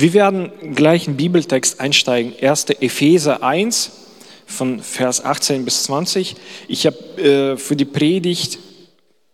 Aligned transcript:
Wir 0.00 0.14
werden 0.14 0.50
gleich 0.74 1.08
in 1.08 1.16
Bibeltext 1.18 1.78
einsteigen. 1.78 2.32
1. 2.40 2.70
Epheser 2.80 3.42
1 3.42 3.90
von 4.46 4.80
Vers 4.80 5.22
18 5.22 5.66
bis 5.66 5.82
20. 5.82 6.36
Ich 6.68 6.86
habe 6.86 6.96
äh, 7.22 7.56
für 7.58 7.76
die 7.76 7.84
Predigt 7.84 8.58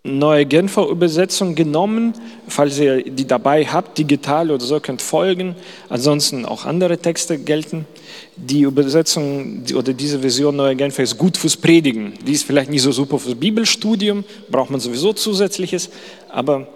neue 0.02 0.44
Genfer 0.44 0.88
Übersetzung 0.88 1.54
genommen. 1.54 2.14
Falls 2.48 2.80
ihr 2.80 3.04
die 3.04 3.28
dabei 3.28 3.64
habt, 3.64 3.96
digital 3.96 4.50
oder 4.50 4.64
so, 4.64 4.80
könnt 4.80 5.02
folgen. 5.02 5.54
Ansonsten 5.88 6.44
auch 6.44 6.64
andere 6.64 6.98
Texte 6.98 7.38
gelten. 7.38 7.86
Die 8.34 8.62
Übersetzung 8.62 9.62
oder 9.72 9.92
diese 9.92 10.18
Version 10.18 10.56
neue 10.56 10.74
Genfer 10.74 11.04
ist 11.04 11.16
gut 11.16 11.36
fürs 11.36 11.56
Predigen. 11.56 12.14
Die 12.26 12.32
ist 12.32 12.42
vielleicht 12.42 12.70
nicht 12.70 12.82
so 12.82 12.90
super 12.90 13.20
fürs 13.20 13.36
Bibelstudium, 13.36 14.24
braucht 14.50 14.70
man 14.70 14.80
sowieso 14.80 15.12
zusätzliches, 15.12 15.90
aber 16.28 16.66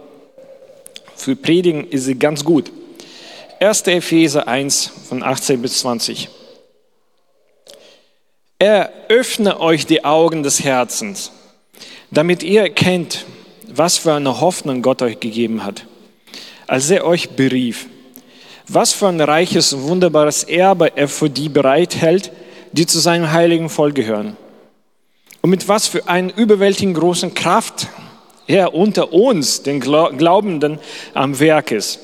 für 1.16 1.34
Predigen 1.34 1.88
ist 1.90 2.04
sie 2.04 2.14
ganz 2.14 2.44
gut. 2.44 2.70
1. 3.60 3.82
Epheser 3.82 4.48
1 4.48 4.90
von 5.08 5.22
18 5.22 5.62
bis 5.62 5.78
20. 5.80 6.28
Er 8.58 8.92
öffne 9.08 9.60
euch 9.60 9.86
die 9.86 10.04
Augen 10.04 10.42
des 10.42 10.64
Herzens 10.64 11.32
damit 12.10 12.42
ihr 12.42 12.62
erkennt, 12.62 13.24
was 13.68 13.98
für 13.98 14.12
eine 14.12 14.40
Hoffnung 14.40 14.82
Gott 14.82 15.02
euch 15.02 15.20
gegeben 15.20 15.64
hat, 15.64 15.86
als 16.66 16.90
er 16.90 17.04
euch 17.04 17.30
berief, 17.30 17.86
was 18.66 18.92
für 18.92 19.08
ein 19.08 19.20
reiches 19.20 19.72
und 19.72 19.84
wunderbares 19.84 20.44
Erbe 20.44 20.96
er 20.96 21.08
für 21.08 21.30
die 21.30 21.48
bereithält, 21.48 22.32
die 22.72 22.86
zu 22.86 22.98
seinem 22.98 23.32
heiligen 23.32 23.68
Volk 23.68 23.94
gehören. 23.94 24.36
Und 25.40 25.50
mit 25.50 25.68
was 25.68 25.88
für 25.88 26.06
einer 26.08 26.36
überwältigend 26.36 26.96
großen 26.96 27.34
Kraft 27.34 27.88
er 28.46 28.74
unter 28.74 29.12
uns, 29.12 29.62
den 29.62 29.80
Glaubenden, 29.80 30.78
am 31.14 31.38
Werk 31.38 31.70
ist. 31.70 32.00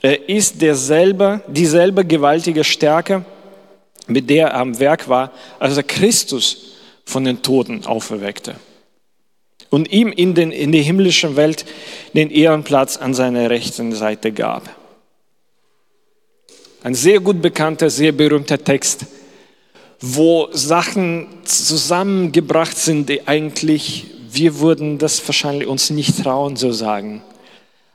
Er 0.00 0.28
ist 0.28 0.62
derselbe, 0.62 1.40
dieselbe 1.48 2.04
gewaltige 2.04 2.64
Stärke, 2.64 3.24
mit 4.06 4.30
der 4.30 4.48
er 4.48 4.54
am 4.54 4.78
Werk 4.78 5.08
war, 5.08 5.32
als 5.58 5.76
er 5.76 5.82
Christus 5.82 6.74
von 7.04 7.24
den 7.24 7.42
Toten 7.42 7.84
auferweckte 7.84 8.56
und 9.70 9.90
ihm 9.92 10.12
in, 10.12 10.34
den, 10.34 10.52
in 10.52 10.72
die 10.72 10.82
himmlische 10.82 11.36
Welt 11.36 11.64
den 12.14 12.30
Ehrenplatz 12.30 12.96
an 12.96 13.14
seiner 13.14 13.50
rechten 13.50 13.92
Seite 13.92 14.32
gab. 14.32 14.74
Ein 16.82 16.94
sehr 16.94 17.20
gut 17.20 17.42
bekannter, 17.42 17.90
sehr 17.90 18.12
berühmter 18.12 18.62
Text, 18.62 19.06
wo 20.00 20.48
Sachen 20.52 21.26
zusammengebracht 21.44 22.78
sind, 22.78 23.08
die 23.08 23.26
eigentlich, 23.26 24.06
wir 24.30 24.60
würden 24.60 24.98
das 24.98 25.26
wahrscheinlich 25.26 25.66
uns 25.66 25.90
nicht 25.90 26.22
trauen 26.22 26.56
zu 26.56 26.72
sagen. 26.72 27.22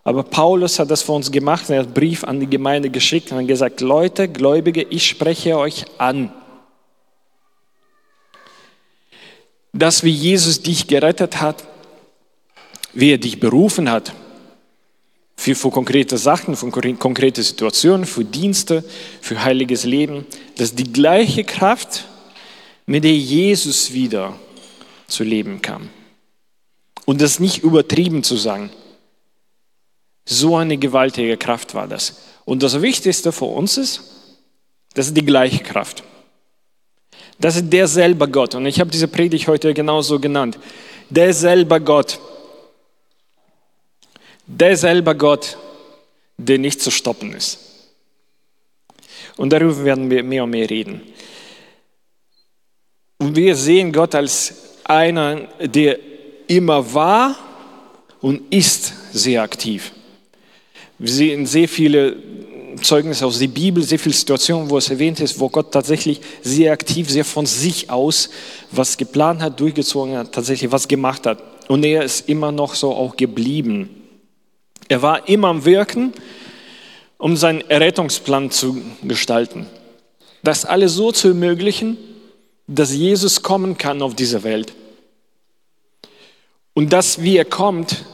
Aber 0.04 0.24
Paulus 0.24 0.80
hat 0.80 0.92
das 0.92 1.02
für 1.02 1.14
uns 1.14 1.32
gemacht, 1.32 1.70
er 1.70 1.80
hat 1.80 1.86
einen 1.86 1.94
Brief 1.94 2.24
an 2.24 2.40
die 2.40 2.50
Gemeinde 2.50 2.90
geschickt 2.90 3.32
und 3.32 3.38
hat 3.40 3.48
gesagt, 3.48 3.82
Leute, 3.82 4.28
Gläubige, 4.28 4.82
ich 4.82 5.08
spreche 5.08 5.58
euch 5.58 5.86
an. 5.98 6.32
dass 9.74 10.04
wie 10.04 10.12
Jesus 10.12 10.62
dich 10.62 10.88
gerettet 10.88 11.42
hat, 11.42 11.64
wie 12.94 13.12
er 13.12 13.18
dich 13.18 13.40
berufen 13.40 13.90
hat, 13.90 14.14
für, 15.36 15.56
für 15.56 15.72
konkrete 15.72 16.18
Sachen, 16.18 16.56
für 16.56 16.70
konkrete 16.70 17.42
Situationen, 17.42 18.06
für 18.06 18.24
Dienste, 18.24 18.84
für 19.20 19.44
heiliges 19.44 19.84
Leben, 19.84 20.26
dass 20.58 20.76
die 20.76 20.94
gleiche 20.94 21.44
Kraft, 21.44 22.06
mit 22.86 23.04
der 23.04 23.16
Jesus 23.16 23.94
wieder 23.94 24.38
zu 25.08 25.24
leben 25.24 25.62
kam. 25.62 25.90
Und 27.06 27.22
das 27.22 27.40
nicht 27.40 27.64
übertrieben 27.64 28.24
zu 28.24 28.38
sagen. 28.38 28.70
So 30.26 30.56
eine 30.56 30.78
gewaltige 30.78 31.38
Kraft 31.38 31.76
war 31.76 31.88
das. 31.88 32.22
Und 32.46 32.64
das 32.64 32.82
Wichtigste 32.82 33.32
für 33.32 33.46
uns 33.46 33.78
ist, 33.78 34.02
das 34.94 35.08
ist 35.08 35.18
die 35.18 35.26
gleiche 35.26 35.64
Kraft. 35.64 36.04
Das 37.40 37.56
ist 37.56 37.72
der 37.72 37.88
selber 37.88 38.28
Gott. 38.28 38.56
Und 38.56 38.66
ich 38.66 38.80
habe 38.80 38.92
diese 38.92 39.08
Predigt 39.08 39.48
heute 39.48 39.74
genauso 39.74 40.20
genannt. 40.20 40.58
Der 41.10 41.34
selber 41.34 41.80
Gott. 41.80 42.20
Der 44.46 44.78
selber 44.78 45.16
Gott, 45.16 45.58
der 46.38 46.58
nicht 46.60 46.82
zu 46.82 46.92
stoppen 46.92 47.34
ist. 47.34 47.60
Und 49.36 49.52
darüber 49.52 49.84
werden 49.84 50.10
wir 50.10 50.24
mehr 50.24 50.44
und 50.44 50.52
mehr 50.52 50.70
reden. 50.70 51.02
Und 53.18 53.36
wir 53.36 53.56
sehen 53.56 53.92
Gott 53.92 54.16
als 54.16 54.54
einer, 54.84 55.48
der 55.60 55.98
immer 56.48 56.94
war 56.94 57.38
und 58.22 58.54
ist 58.54 58.94
sehr 59.14 59.42
aktiv. 59.42 59.92
Wir 61.04 61.12
sehen 61.12 61.46
sehr 61.46 61.68
viele 61.68 62.16
Zeugnis 62.82 63.22
aus 63.24 63.38
der 63.38 63.50
Bibel, 63.50 63.84
sehr 63.84 64.00
viele 64.00 64.16
Situationen, 64.16 64.70
wo 64.70 64.78
es 64.78 64.90
erwähnt 64.90 65.20
ist, 65.20 65.38
wo 65.38 65.50
Gott 65.50 65.74
tatsächlich 65.74 66.22
sehr 66.42 66.72
aktiv, 66.72 67.10
sehr 67.10 67.26
von 67.26 67.46
sich 67.46 67.90
aus 67.90 68.30
was 68.72 68.96
geplant 68.96 69.42
hat, 69.42 69.60
durchgezogen 69.60 70.16
hat, 70.16 70.32
tatsächlich 70.32 70.72
was 70.72 70.88
gemacht 70.88 71.26
hat. 71.26 71.44
Und 71.68 71.84
er 71.84 72.06
ist 72.06 72.30
immer 72.30 72.54
noch 72.54 72.74
so 72.74 72.94
auch 72.94 73.18
geblieben. 73.18 73.90
Er 74.88 75.02
war 75.02 75.28
immer 75.28 75.50
am 75.50 75.66
Wirken, 75.66 76.14
um 77.18 77.36
seinen 77.36 77.70
Errettungsplan 77.70 78.50
zu 78.50 78.82
gestalten. 79.04 79.68
Das 80.42 80.64
alles 80.64 80.94
so 80.94 81.12
zu 81.12 81.28
ermöglichen, 81.28 81.98
dass 82.66 82.94
Jesus 82.94 83.42
kommen 83.42 83.78
kann 83.78 84.02
auf 84.02 84.16
diese 84.16 84.44
Welt. 84.44 84.74
Und 86.74 86.94
dass, 86.94 87.22
wie 87.22 87.36
er 87.36 87.44
kommt, 87.44 88.06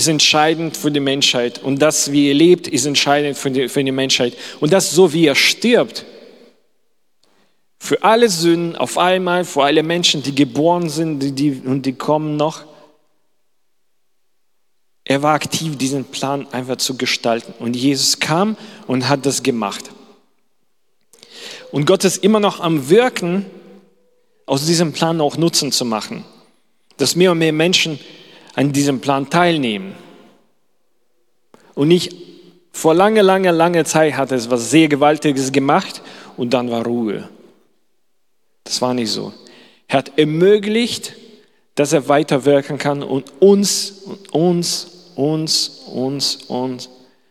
ist 0.00 0.08
entscheidend 0.08 0.78
für 0.78 0.90
die 0.90 1.00
Menschheit. 1.00 1.62
Und 1.62 1.80
das, 1.82 2.10
wie 2.10 2.28
er 2.28 2.34
lebt, 2.34 2.66
ist 2.66 2.86
entscheidend 2.86 3.36
für 3.36 3.50
die, 3.50 3.68
für 3.68 3.84
die 3.84 3.92
Menschheit. 3.92 4.34
Und 4.58 4.72
das, 4.72 4.90
so 4.90 5.12
wie 5.12 5.26
er 5.26 5.34
stirbt, 5.34 6.06
für 7.78 8.02
alle 8.02 8.30
Sünden 8.30 8.76
auf 8.76 8.96
einmal, 8.96 9.44
für 9.44 9.62
alle 9.62 9.82
Menschen, 9.82 10.22
die 10.22 10.34
geboren 10.34 10.88
sind 10.88 11.20
die, 11.20 11.32
die, 11.32 11.62
und 11.64 11.84
die 11.84 11.92
kommen 11.92 12.36
noch. 12.36 12.64
Er 15.04 15.22
war 15.22 15.34
aktiv, 15.34 15.76
diesen 15.76 16.04
Plan 16.04 16.46
einfach 16.50 16.76
zu 16.76 16.96
gestalten. 16.96 17.52
Und 17.58 17.76
Jesus 17.76 18.20
kam 18.20 18.56
und 18.86 19.06
hat 19.08 19.26
das 19.26 19.42
gemacht. 19.42 19.90
Und 21.72 21.84
Gott 21.84 22.04
ist 22.04 22.24
immer 22.24 22.40
noch 22.40 22.60
am 22.60 22.88
Wirken, 22.88 23.44
aus 24.46 24.64
diesem 24.64 24.92
Plan 24.94 25.20
auch 25.20 25.36
Nutzen 25.36 25.72
zu 25.72 25.84
machen. 25.84 26.24
Dass 26.96 27.16
mehr 27.16 27.32
und 27.32 27.38
mehr 27.38 27.52
Menschen 27.52 28.00
an 28.54 28.72
diesem 28.72 29.00
Plan 29.00 29.28
teilnehmen. 29.30 29.94
Und 31.74 31.88
nicht 31.88 32.14
vor 32.72 32.94
langer, 32.94 33.22
langer, 33.22 33.52
langer 33.52 33.84
Zeit 33.84 34.16
hat 34.16 34.32
es 34.32 34.50
was 34.50 34.70
sehr 34.70 34.88
Gewaltiges 34.88 35.52
gemacht 35.52 36.02
und 36.36 36.54
dann 36.54 36.70
war 36.70 36.84
Ruhe. 36.84 37.28
Das 38.64 38.80
war 38.80 38.94
nicht 38.94 39.10
so. 39.10 39.32
Er 39.88 39.98
hat 39.98 40.18
ermöglicht, 40.18 41.14
dass 41.74 41.92
er 41.92 42.08
weiterwirken 42.08 42.78
kann 42.78 43.02
und 43.02 43.32
uns, 43.40 44.02
uns, 44.30 45.12
uns, 45.16 45.68
uns, 45.92 46.36
uns 46.48 46.88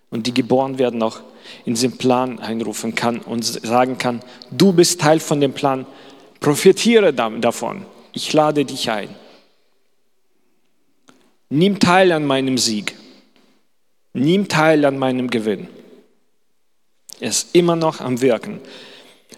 und 0.10 0.28
die 0.28 0.34
geboren 0.34 0.80
werden 0.80 1.02
auch 1.04 1.22
in 1.66 1.74
diesen 1.74 1.98
Plan 1.98 2.40
einrufen 2.40 2.96
kann 2.96 3.20
und 3.20 3.44
sagen 3.44 3.98
kann, 3.98 4.22
du 4.52 4.74
bist 4.74 5.02
Teil 5.02 5.20
von 5.20 5.40
dem 5.40 5.54
Plan, 5.54 5.86
profitiere 6.40 7.14
davon, 7.14 7.86
ich 8.14 8.34
lade 8.34 8.66
dich 8.66 8.90
ein. 8.90 9.10
Nimm 11.50 11.80
teil 11.80 12.12
an 12.12 12.26
meinem 12.26 12.58
Sieg. 12.58 12.96
Nimm 14.14 14.48
teil 14.48 14.86
an 14.86 14.98
meinem 14.98 15.30
Gewinn. 15.30 15.68
Er 17.20 17.30
ist 17.30 17.50
immer 17.54 17.76
noch 17.76 18.00
am 18.00 18.22
Wirken. 18.22 18.60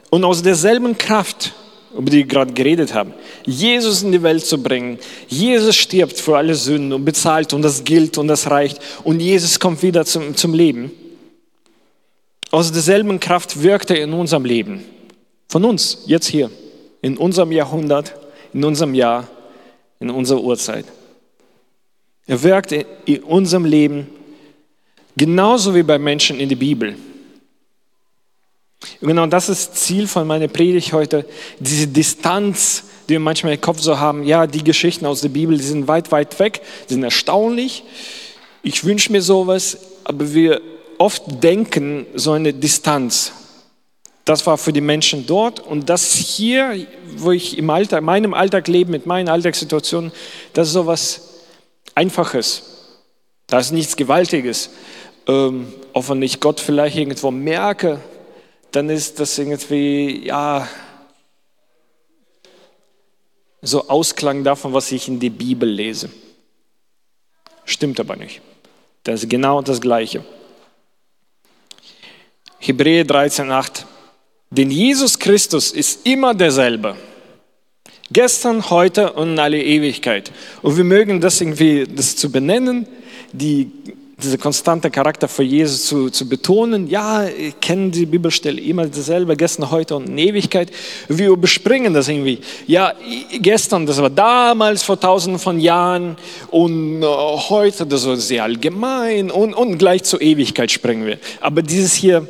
Und 0.09 0.23
aus 0.23 0.43
derselben 0.43 0.97
Kraft, 0.97 1.53
über 1.97 2.09
die 2.09 2.17
wir 2.17 2.25
gerade 2.25 2.53
geredet 2.53 2.93
haben, 2.93 3.13
Jesus 3.45 4.03
in 4.03 4.11
die 4.11 4.23
Welt 4.23 4.45
zu 4.45 4.61
bringen. 4.61 4.99
Jesus 5.27 5.75
stirbt 5.75 6.19
für 6.19 6.37
alle 6.37 6.55
Sünden 6.55 6.93
und 6.93 7.05
bezahlt 7.05 7.53
und 7.53 7.61
das 7.61 7.83
gilt 7.83 8.17
und 8.17 8.27
das 8.27 8.49
reicht. 8.51 8.79
Und 9.03 9.19
Jesus 9.19 9.59
kommt 9.59 9.81
wieder 9.81 10.05
zum, 10.05 10.35
zum 10.35 10.53
Leben. 10.53 10.91
Aus 12.51 12.71
derselben 12.71 13.19
Kraft 13.19 13.63
wirkt 13.63 13.89
er 13.89 14.03
in 14.03 14.13
unserem 14.13 14.43
Leben. 14.43 14.83
Von 15.47 15.63
uns, 15.63 16.03
jetzt 16.05 16.27
hier, 16.27 16.51
in 17.01 17.17
unserem 17.17 17.51
Jahrhundert, 17.51 18.13
in 18.53 18.63
unserem 18.63 18.93
Jahr, 18.93 19.27
in 19.99 20.09
unserer 20.09 20.41
Uhrzeit. 20.41 20.85
Er 22.27 22.43
wirkt 22.43 22.71
in 22.71 23.23
unserem 23.23 23.65
Leben 23.65 24.07
genauso 25.17 25.75
wie 25.75 25.83
bei 25.83 25.97
Menschen 25.97 26.39
in 26.39 26.49
der 26.49 26.55
Bibel. 26.55 26.95
Und 28.99 29.07
genau 29.07 29.25
das 29.27 29.49
ist 29.49 29.75
Ziel 29.75 30.07
von 30.07 30.25
meiner 30.25 30.47
Predigt 30.47 30.93
heute, 30.93 31.25
diese 31.59 31.87
Distanz, 31.87 32.83
die 33.07 33.13
wir 33.13 33.19
manchmal 33.19 33.53
im 33.53 33.61
Kopf 33.61 33.79
so 33.79 33.99
haben. 33.99 34.23
Ja, 34.23 34.47
die 34.47 34.63
Geschichten 34.63 35.05
aus 35.05 35.21
der 35.21 35.29
Bibel, 35.29 35.57
die 35.57 35.63
sind 35.63 35.87
weit, 35.87 36.11
weit 36.11 36.39
weg, 36.39 36.61
die 36.89 36.93
sind 36.95 37.03
erstaunlich. 37.03 37.83
Ich 38.63 38.83
wünsche 38.83 39.11
mir 39.11 39.21
sowas, 39.21 39.77
aber 40.03 40.33
wir 40.33 40.61
oft 40.97 41.23
denken 41.43 42.05
so 42.15 42.31
eine 42.31 42.53
Distanz. 42.53 43.33
Das 44.23 44.45
war 44.45 44.57
für 44.57 44.71
die 44.71 44.81
Menschen 44.81 45.25
dort 45.25 45.59
und 45.59 45.89
das 45.89 46.13
hier, 46.13 46.87
wo 47.17 47.31
ich 47.31 47.57
im 47.57 47.69
Alltag, 47.71 47.99
in 47.99 48.05
meinem 48.05 48.33
Alltag 48.35 48.67
lebe, 48.67 48.91
mit 48.91 49.07
meinen 49.07 49.27
Alltagssituationen, 49.27 50.11
das 50.53 50.67
ist 50.67 50.73
sowas 50.73 51.30
Einfaches. 51.95 52.63
Da 53.47 53.59
ist 53.59 53.71
nichts 53.71 53.95
Gewaltiges. 53.95 54.69
ähm, 55.27 55.73
auch 55.93 56.09
wenn 56.09 56.21
ich 56.21 56.39
Gott 56.39 56.59
vielleicht 56.59 56.97
irgendwo 56.97 57.31
merke, 57.31 57.99
dann 58.71 58.89
ist 58.89 59.19
das 59.19 59.37
irgendwie, 59.37 60.25
ja, 60.25 60.67
so 63.61 63.87
Ausklang 63.89 64.43
davon, 64.43 64.73
was 64.73 64.91
ich 64.91 65.07
in 65.07 65.19
der 65.19 65.29
Bibel 65.29 65.69
lese. 65.69 66.09
Stimmt 67.65 67.99
aber 67.99 68.15
nicht. 68.15 68.41
Das 69.03 69.23
ist 69.23 69.29
genau 69.29 69.61
das 69.61 69.79
Gleiche. 69.79 70.23
Hebräer 72.59 73.05
13,8. 73.05 73.85
Denn 74.49 74.71
Jesus 74.71 75.17
Christus 75.17 75.71
ist 75.71 76.05
immer 76.05 76.33
derselbe. 76.33 76.95
Gestern, 78.13 78.69
heute 78.69 79.13
und 79.13 79.33
in 79.33 79.39
alle 79.39 79.61
Ewigkeit. 79.61 80.31
Und 80.61 80.75
wir 80.75 80.83
mögen 80.83 81.21
das 81.21 81.39
irgendwie, 81.39 81.85
das 81.85 82.15
zu 82.17 82.29
benennen, 82.29 82.85
die 83.31 83.71
dieser 84.21 84.37
konstante 84.37 84.89
Charakter 84.91 85.27
für 85.27 85.43
Jesus 85.43 85.85
zu, 85.85 86.09
zu 86.09 86.27
betonen. 86.27 86.87
Ja, 86.87 87.25
ich 87.25 87.59
kenne 87.59 87.89
die 87.89 88.05
Bibelstelle 88.05 88.61
immer 88.61 88.85
dasselbe, 88.85 89.35
gestern, 89.35 89.71
heute 89.71 89.95
und 89.95 90.09
in 90.09 90.17
Ewigkeit. 90.17 90.71
Wir 91.07 91.29
überspringen 91.29 91.93
das 91.93 92.07
irgendwie. 92.07 92.39
Ja, 92.67 92.93
gestern, 93.39 93.85
das 93.85 94.01
war 94.01 94.09
damals 94.09 94.83
vor 94.83 94.99
tausenden 94.99 95.39
von 95.39 95.59
Jahren 95.59 96.17
und 96.49 97.01
äh, 97.01 97.05
heute, 97.05 97.85
das 97.85 98.05
war 98.05 98.17
sehr 98.17 98.43
allgemein 98.43 99.31
und, 99.31 99.53
und 99.53 99.77
gleich 99.77 100.03
zur 100.03 100.21
Ewigkeit 100.21 100.71
springen 100.71 101.05
wir. 101.05 101.17
Aber 101.39 101.61
dieses 101.61 101.93
hier 101.93 102.27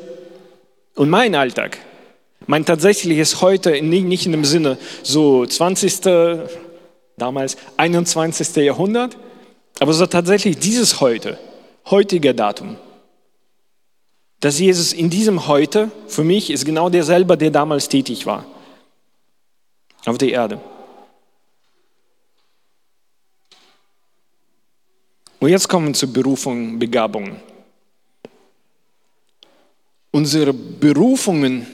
und 0.96 1.10
mein 1.10 1.36
Alltag, 1.36 1.78
mein 2.48 2.66
tatsächliches 2.66 3.42
Heute, 3.42 3.82
nicht, 3.82 4.26
in 4.26 4.32
dem 4.32 4.46
Sinne 4.46 4.78
so 5.04 5.46
20. 5.46 6.02
damals 7.18 7.58
21. 7.78 8.56
Jahrhundert, 8.58 9.18
aber 9.80 9.94
so 9.94 10.06
tatsächlich 10.06 10.58
dieses 10.58 11.02
Heute 11.02 11.38
heutige 11.90 12.34
Datum. 12.34 12.78
Dass 14.40 14.60
Jesus 14.60 14.94
in 14.94 15.10
diesem 15.10 15.48
Heute 15.48 15.92
für 16.08 16.24
mich 16.24 16.50
ist 16.50 16.66
genau 16.66 16.90
derselbe, 16.90 17.38
der 17.38 17.52
damals 17.52 17.90
tätig 17.90 18.26
war 18.26 18.46
auf 20.06 20.18
der 20.18 20.30
Erde. 20.30 20.60
Und 25.40 25.50
jetzt 25.50 25.68
kommen 25.68 25.88
wir 25.88 25.94
zur 25.94 26.14
Berufung, 26.14 26.78
Begabungen. 26.78 27.38
Unsere 30.12 30.54
Berufungen, 30.54 31.66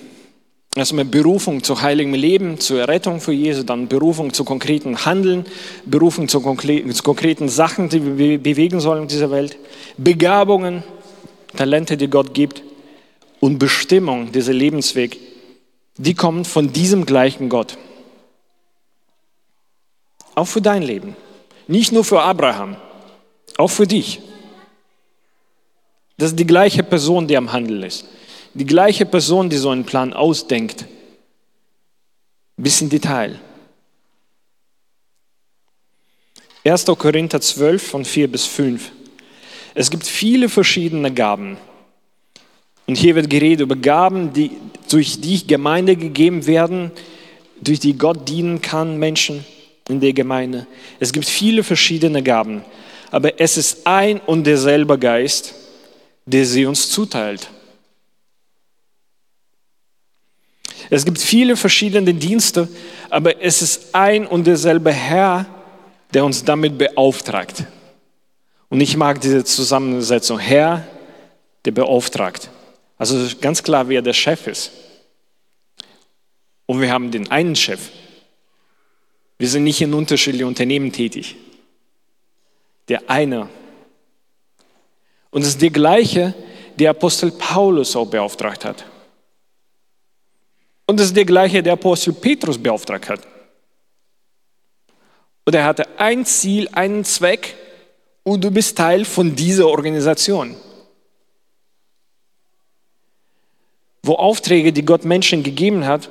erstmal 0.80 1.06
Berufung 1.06 1.64
zu 1.64 1.82
heiligem 1.82 2.14
Leben, 2.14 2.60
zur 2.60 2.80
Errettung 2.80 3.22
für 3.22 3.32
Jesus, 3.32 3.66
dann 3.66 3.88
Berufung 3.88 4.34
zu 4.34 4.44
konkreten 4.44 5.06
Handeln, 5.06 5.46
Berufung 5.86 6.28
zu, 6.28 6.40
zu 6.40 7.04
konkreten 7.04 7.50
Sachen, 7.50 7.90
die 7.90 8.18
wir 8.18 8.38
bewegen 8.38 8.80
sollen 8.80 9.04
in 9.04 9.08
dieser 9.08 9.32
Welt, 9.32 9.58
Begabungen, 9.98 10.84
Talente, 11.56 11.98
die 11.98 12.10
Gott 12.10 12.34
gibt 12.34 12.64
und 13.40 13.60
Bestimmung, 13.60 14.32
dieser 14.32 14.54
Lebensweg, 14.54 15.18
die 15.98 16.14
kommen 16.14 16.46
von 16.46 16.74
diesem 16.74 17.06
gleichen 17.06 17.50
Gott. 17.50 17.78
Auch 20.36 20.48
für 20.48 20.62
dein 20.62 20.84
Leben. 20.84 21.16
Nicht 21.68 21.92
nur 21.92 22.04
für 22.04 22.22
Abraham, 22.22 22.78
auch 23.58 23.72
für 23.72 23.88
dich. 23.88 24.22
Das 26.18 26.30
ist 26.30 26.40
die 26.40 26.48
gleiche 26.48 26.84
Person, 26.84 27.28
die 27.28 27.38
am 27.38 27.52
Handeln 27.52 27.84
ist. 27.84 28.06
Die 28.58 28.66
gleiche 28.66 29.06
Person, 29.06 29.52
die 29.52 29.58
so 29.58 29.70
einen 29.70 29.86
Plan 29.86 30.14
ausdenkt. 30.14 30.86
Bis 32.56 32.82
in 32.82 32.90
Detail. 32.90 33.40
1. 36.66 36.86
Korinther 36.86 37.40
12 37.40 37.88
von 37.88 38.04
4 38.04 38.32
bis 38.32 38.48
5. 38.48 38.92
Es 39.76 39.92
gibt 39.92 40.08
viele 40.08 40.50
verschiedene 40.50 41.14
Gaben. 41.14 41.58
Und 42.88 42.98
hier 42.98 43.14
wird 43.14 43.30
geredet 43.30 43.60
über 43.60 43.76
Gaben, 43.76 44.34
die 44.34 44.50
durch 44.90 45.22
die 45.22 45.46
Gemeinde 45.46 45.96
gegeben 45.96 46.48
werden, 46.48 46.92
durch 47.62 47.80
die 47.80 47.96
Gott 47.96 48.28
dienen 48.28 48.60
kann, 48.60 48.98
Menschen 48.98 49.46
in 49.88 50.00
der 50.00 50.14
Gemeinde. 50.14 50.66
Es 51.00 51.14
gibt 51.14 51.28
viele 51.28 51.62
verschiedene 51.62 52.24
Gaben, 52.24 52.64
aber 53.12 53.40
es 53.40 53.56
ist 53.56 53.86
ein 53.86 54.20
und 54.20 54.46
derselbe 54.46 54.98
Geist, 54.98 55.54
der 56.26 56.44
sie 56.44 56.66
uns 56.66 56.90
zuteilt. 56.90 57.52
Es 60.90 61.06
gibt 61.06 61.20
viele 61.20 61.56
verschiedene 61.56 62.14
Dienste, 62.14 62.70
aber 63.10 63.42
es 63.42 63.62
ist 63.62 63.94
ein 63.94 64.26
und 64.26 64.48
derselbe 64.48 64.92
Herr, 64.92 65.46
der 66.14 66.24
uns 66.24 66.44
damit 66.44 66.78
beauftragt. 66.78 67.66
Und 68.70 68.82
ich 68.82 68.96
mag 68.96 69.20
diese 69.22 69.44
Zusammensetzung. 69.44 70.40
Herr, 70.40 70.88
der 71.66 71.72
beauftragt. 71.72 72.50
Also 72.98 73.18
ganz 73.40 73.64
klar, 73.64 73.90
wer 73.90 74.02
der 74.02 74.14
Chef 74.14 74.48
ist. 74.48 74.72
Und 76.66 76.82
wir 76.82 76.92
haben 76.92 77.12
den 77.12 77.30
einen 77.32 77.56
Chef. 77.56 77.90
Wir 79.38 79.48
sind 79.48 79.64
nicht 79.64 79.82
in 79.82 79.94
unterschiedlichen 79.94 80.48
Unternehmen 80.48 80.92
tätig. 80.92 81.36
Der 82.88 83.10
eine. 83.10 83.50
Und 85.30 85.44
es 85.44 85.50
ist 85.50 85.62
der 85.62 85.70
gleiche, 85.70 86.34
der 86.80 86.92
Apostel 86.92 87.32
Paulus 87.32 87.96
auch 87.96 88.08
beauftragt 88.08 88.66
hat. 88.66 88.86
Und 90.88 91.00
es 91.00 91.08
ist 91.08 91.18
der 91.18 91.26
gleiche, 91.26 91.62
der 91.62 91.74
Apostel 91.74 92.14
Petrus 92.14 92.58
beauftragt 92.58 93.10
hat. 93.10 93.28
Und 95.46 95.54
er 95.54 95.66
hatte 95.66 96.00
ein 96.00 96.26
Ziel, 96.26 96.70
einen 96.72 97.04
Zweck 97.04 97.56
und 98.24 98.44
du 98.44 98.52
bist 98.52 98.78
Teil 98.78 99.06
von 99.06 99.36
dieser 99.36 99.68
Organisation. 99.68 100.56
Wo 104.02 104.16
Aufträge, 104.16 104.72
die 104.72 104.86
Gott 104.86 105.04
Menschen 105.04 105.44
gegeben 105.44 105.86
hat, 105.86 106.10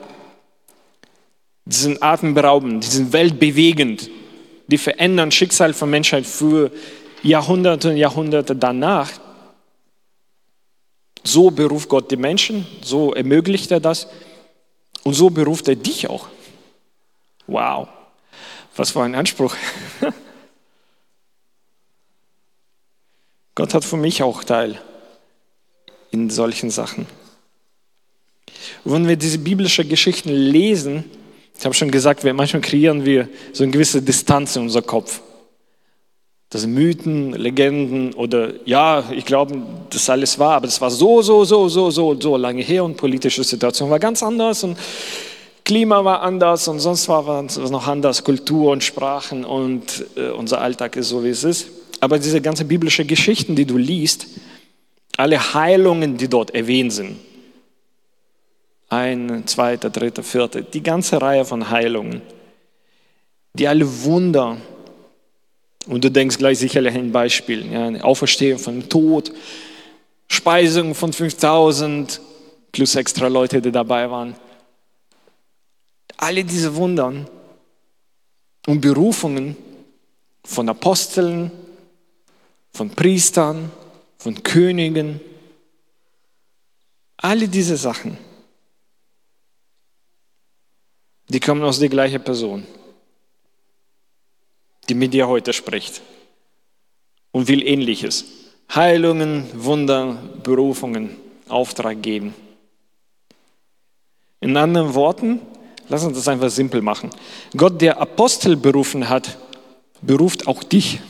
die 1.65 1.77
sind 1.77 2.03
atemberaubend, 2.03 2.85
die 2.85 2.89
sind 2.89 3.13
weltbewegend, 3.13 4.11
die 4.67 4.79
verändern 4.79 5.33
Schicksal 5.33 5.73
von 5.73 5.91
Menschheit 5.91 6.27
für 6.27 6.71
Jahrhunderte 7.23 7.91
und 7.91 7.97
Jahrhunderte 7.97 8.55
danach. 8.55 9.11
So 11.25 11.51
beruft 11.51 11.89
Gott 11.89 12.11
die 12.11 12.17
Menschen, 12.17 12.67
so 12.83 13.15
ermöglicht 13.15 13.71
er 13.71 13.81
das. 13.81 14.07
Und 15.07 15.15
so 15.15 15.31
beruft 15.31 15.69
er 15.69 15.77
dich 15.77 16.11
auch. 16.11 16.27
Wow, 17.47 17.87
was 18.75 18.91
für 18.91 19.05
ein 19.05 19.15
Anspruch. 19.15 19.55
Gott 23.55 23.73
hat 23.73 23.85
für 23.85 23.97
mich 23.97 24.25
auch 24.25 24.43
Teil 24.43 24.83
in 26.11 26.29
solchen 26.29 26.71
Sachen. 26.71 27.07
Und 28.83 28.95
wenn 28.95 29.07
wir 29.07 29.15
diese 29.15 29.39
biblischen 29.39 29.89
Geschichten 29.89 30.31
lesen, 30.31 31.05
ich 31.57 31.65
habe 31.65 31.73
schon 31.77 31.93
gesagt, 31.93 32.25
manchmal 32.25 32.63
kreieren 32.63 33.05
wir 33.05 33.29
so 33.53 33.63
eine 33.63 33.71
gewisse 33.71 34.03
Distanz 34.03 34.57
in 34.57 34.63
unserem 34.63 34.87
Kopf. 34.87 35.21
Das 36.49 36.67
Mythen, 36.67 37.33
Legenden 37.33 38.15
oder 38.15 38.53
ja, 38.65 39.05
ich 39.11 39.25
glaube, 39.25 39.61
das 39.91 40.09
alles 40.09 40.39
war, 40.39 40.55
aber 40.55 40.67
das 40.67 40.81
war 40.81 40.91
so, 40.91 41.21
so, 41.21 41.45
so, 41.45 41.69
so, 41.69 41.91
so, 41.91 42.21
so 42.21 42.37
lange 42.37 42.63
her 42.63 42.85
und 42.85 42.97
politische 42.97 43.43
Situation 43.43 43.91
war 43.91 43.99
ganz 43.99 44.23
anders 44.23 44.63
und 44.63 44.79
Klima 45.65 46.05
war 46.05 46.23
anders 46.23 46.69
und 46.69 46.79
sonst 46.79 47.09
war 47.09 47.45
es 47.45 47.57
noch 47.57 47.89
anders, 47.89 48.23
Kultur 48.23 48.71
und 48.71 48.85
Sprachen 48.85 49.45
und 49.45 50.07
äh, 50.17 50.31
unser 50.31 50.61
Alltag 50.61 50.95
ist 50.95 51.09
so, 51.09 51.25
wie 51.25 51.31
es 51.31 51.43
ist. 51.43 51.69
Aber 51.99 52.21
diese 52.21 52.41
ganzen 52.41 52.69
biblischen 52.69 53.09
Geschichten, 53.09 53.57
die 53.57 53.65
du 53.65 53.77
liest, 53.77 54.29
alle 55.17 55.55
Heilungen, 55.55 56.17
die 56.17 56.29
dort 56.29 56.55
erwähnt 56.55 56.93
sind, 56.93 57.17
ein, 58.89 59.45
zweiter, 59.47 59.91
dritter, 59.91 60.23
vierter, 60.23 60.61
die 60.63 60.85
ganze 60.85 61.21
Reihe 61.21 61.45
von 61.45 61.69
Heilungen, 61.69 62.23
die 63.55 63.67
alle 63.67 64.05
Wunder, 64.05 64.59
und 65.87 66.05
du 66.05 66.11
denkst 66.11 66.39
gleich 66.39 66.59
sicherlich 66.59 66.95
ein 66.95 67.13
Beispiel. 67.13 67.73
Ja, 67.73 67.87
eine 67.87 68.05
Auferstehung 68.05 68.59
von 68.59 68.81
dem 68.81 68.89
Tod, 68.89 69.33
Speisung 70.29 70.95
von 70.95 71.13
5000 71.13 72.21
plus 72.73 72.95
extra 72.97 73.29
Leute, 73.29 73.63
die 73.63 73.73
dabei 73.73 74.11
waren. 74.11 74.35
Alle 76.17 76.45
diese 76.45 76.75
Wunder 76.75 77.13
und 78.67 78.81
Berufungen 78.81 79.57
von 80.45 80.69
Aposteln, 80.69 81.51
von 82.73 82.91
Priestern, 82.91 83.71
von 84.19 84.43
Königen, 84.43 85.21
alle 87.17 87.49
diese 87.49 87.77
Sachen, 87.77 88.19
die 91.29 91.41
kommen 91.41 91.63
aus 91.63 91.79
der 91.79 91.89
gleichen 91.89 92.23
Person 92.23 92.67
die 94.89 94.95
mit 94.95 95.15
dir 95.15 95.29
heute 95.29 95.53
spricht 95.53 96.01
und 97.33 97.49
will 97.49 97.67
ähnliches. 97.67 98.25
Heilungen, 98.75 99.47
Wunder, 99.55 100.19
Berufungen, 100.43 101.17
Auftrag 101.49 102.03
geben. 102.03 102.35
In 104.41 104.57
anderen 104.57 104.95
Worten, 104.95 105.41
lass 105.89 106.05
uns 106.05 106.17
das 106.17 106.29
einfach 106.29 106.51
simpel 106.51 106.83
machen. 106.83 107.11
Gott, 107.57 107.81
der 107.81 108.01
Apostel 108.01 108.57
berufen 108.57 109.09
hat, 109.09 109.39
beruft 110.03 110.47
auch 110.47 110.63
dich. 110.63 111.01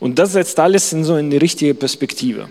Und 0.00 0.18
das 0.18 0.32
setzt 0.32 0.58
alles 0.58 0.92
in 0.92 1.04
so 1.04 1.14
eine 1.14 1.40
richtige 1.40 1.74
Perspektive. 1.74 2.48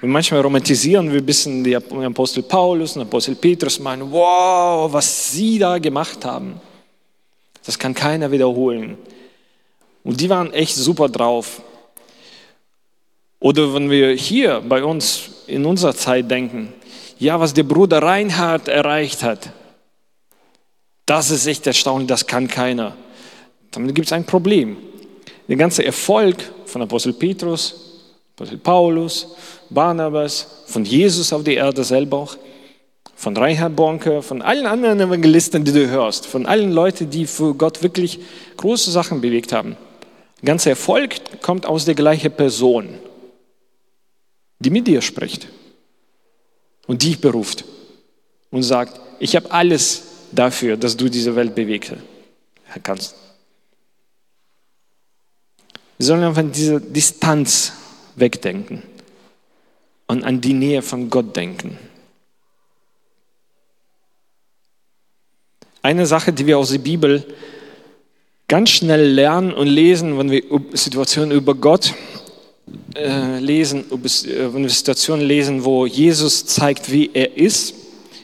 Und 0.00 0.10
manchmal 0.10 0.40
romantisieren 0.40 1.10
wir 1.12 1.20
ein 1.20 1.26
bisschen 1.26 1.62
den 1.62 1.76
Apostel 1.76 2.42
Paulus 2.42 2.96
und 2.96 3.02
Apostel 3.02 3.36
Petrus, 3.36 3.78
meinen, 3.78 4.10
wow, 4.10 4.92
was 4.92 5.30
sie 5.30 5.58
da 5.58 5.78
gemacht 5.78 6.24
haben. 6.24 6.60
Das 7.64 7.78
kann 7.78 7.94
keiner 7.94 8.30
wiederholen. 8.30 8.98
Und 10.04 10.20
die 10.20 10.28
waren 10.28 10.52
echt 10.52 10.74
super 10.74 11.08
drauf. 11.08 11.62
Oder 13.38 13.74
wenn 13.74 13.90
wir 13.90 14.12
hier 14.12 14.60
bei 14.60 14.84
uns 14.84 15.30
in 15.46 15.64
unserer 15.64 15.94
Zeit 15.94 16.30
denken, 16.30 16.72
ja, 17.18 17.38
was 17.38 17.54
der 17.54 17.64
Bruder 17.64 18.02
Reinhard 18.02 18.68
erreicht 18.68 19.22
hat, 19.22 19.50
das 21.06 21.30
ist 21.30 21.46
echt 21.46 21.66
erstaunlich, 21.66 22.08
das 22.08 22.26
kann 22.26 22.48
keiner. 22.48 22.96
Damit 23.70 23.94
gibt 23.94 24.06
es 24.06 24.12
ein 24.12 24.24
Problem. 24.24 24.76
Der 25.48 25.56
ganze 25.56 25.84
Erfolg 25.84 26.36
von 26.66 26.82
Apostel 26.82 27.12
Petrus, 27.12 27.74
Apostel 28.34 28.58
Paulus, 28.58 29.34
Barnabas, 29.70 30.64
von 30.66 30.84
Jesus 30.84 31.32
auf 31.32 31.42
die 31.42 31.54
Erde 31.54 31.82
selber 31.84 32.18
auch, 32.18 32.36
von 33.22 33.36
Reinhard 33.36 33.76
Bonke, 33.76 34.20
von 34.20 34.42
allen 34.42 34.66
anderen 34.66 34.98
Evangelisten, 34.98 35.64
die 35.64 35.70
du 35.70 35.88
hörst, 35.88 36.26
von 36.26 36.44
allen 36.44 36.72
Leuten, 36.72 37.08
die 37.08 37.26
für 37.26 37.54
Gott 37.54 37.80
wirklich 37.80 38.18
große 38.56 38.90
Sachen 38.90 39.20
bewegt 39.20 39.52
haben. 39.52 39.76
Der 40.40 40.46
ganze 40.46 40.70
Erfolg 40.70 41.40
kommt 41.40 41.64
aus 41.64 41.84
der 41.84 41.94
gleichen 41.94 42.32
Person, 42.32 42.88
die 44.58 44.70
mit 44.70 44.88
dir 44.88 45.00
spricht 45.00 45.46
und 46.88 47.04
dich 47.04 47.20
beruft 47.20 47.64
und 48.50 48.64
sagt, 48.64 49.00
ich 49.20 49.36
habe 49.36 49.52
alles 49.52 50.02
dafür, 50.32 50.76
dass 50.76 50.96
du 50.96 51.08
diese 51.08 51.36
Welt 51.36 51.54
bewegen 51.54 52.02
kannst. 52.82 53.14
Wir 55.96 56.06
sollen 56.06 56.24
einfach 56.24 56.42
diese 56.52 56.80
Distanz 56.80 57.72
wegdenken 58.16 58.82
und 60.08 60.24
an 60.24 60.40
die 60.40 60.54
Nähe 60.54 60.82
von 60.82 61.08
Gott 61.08 61.36
denken. 61.36 61.78
Eine 65.82 66.06
Sache, 66.06 66.32
die 66.32 66.46
wir 66.46 66.58
aus 66.58 66.70
der 66.70 66.78
Bibel 66.78 67.24
ganz 68.46 68.70
schnell 68.70 69.04
lernen 69.12 69.52
und 69.52 69.66
lesen, 69.66 70.16
wenn 70.16 70.30
wir 70.30 70.44
Situationen 70.74 71.32
über 71.32 71.56
Gott 71.56 71.94
äh, 72.94 73.40
lesen, 73.40 73.90
äh, 73.90 74.54
wenn 74.54 74.62
wir 74.62 74.70
Situationen 74.70 75.26
lesen, 75.26 75.64
wo 75.64 75.84
Jesus 75.84 76.46
zeigt, 76.46 76.92
wie 76.92 77.10
er 77.12 77.36
ist, 77.36 77.74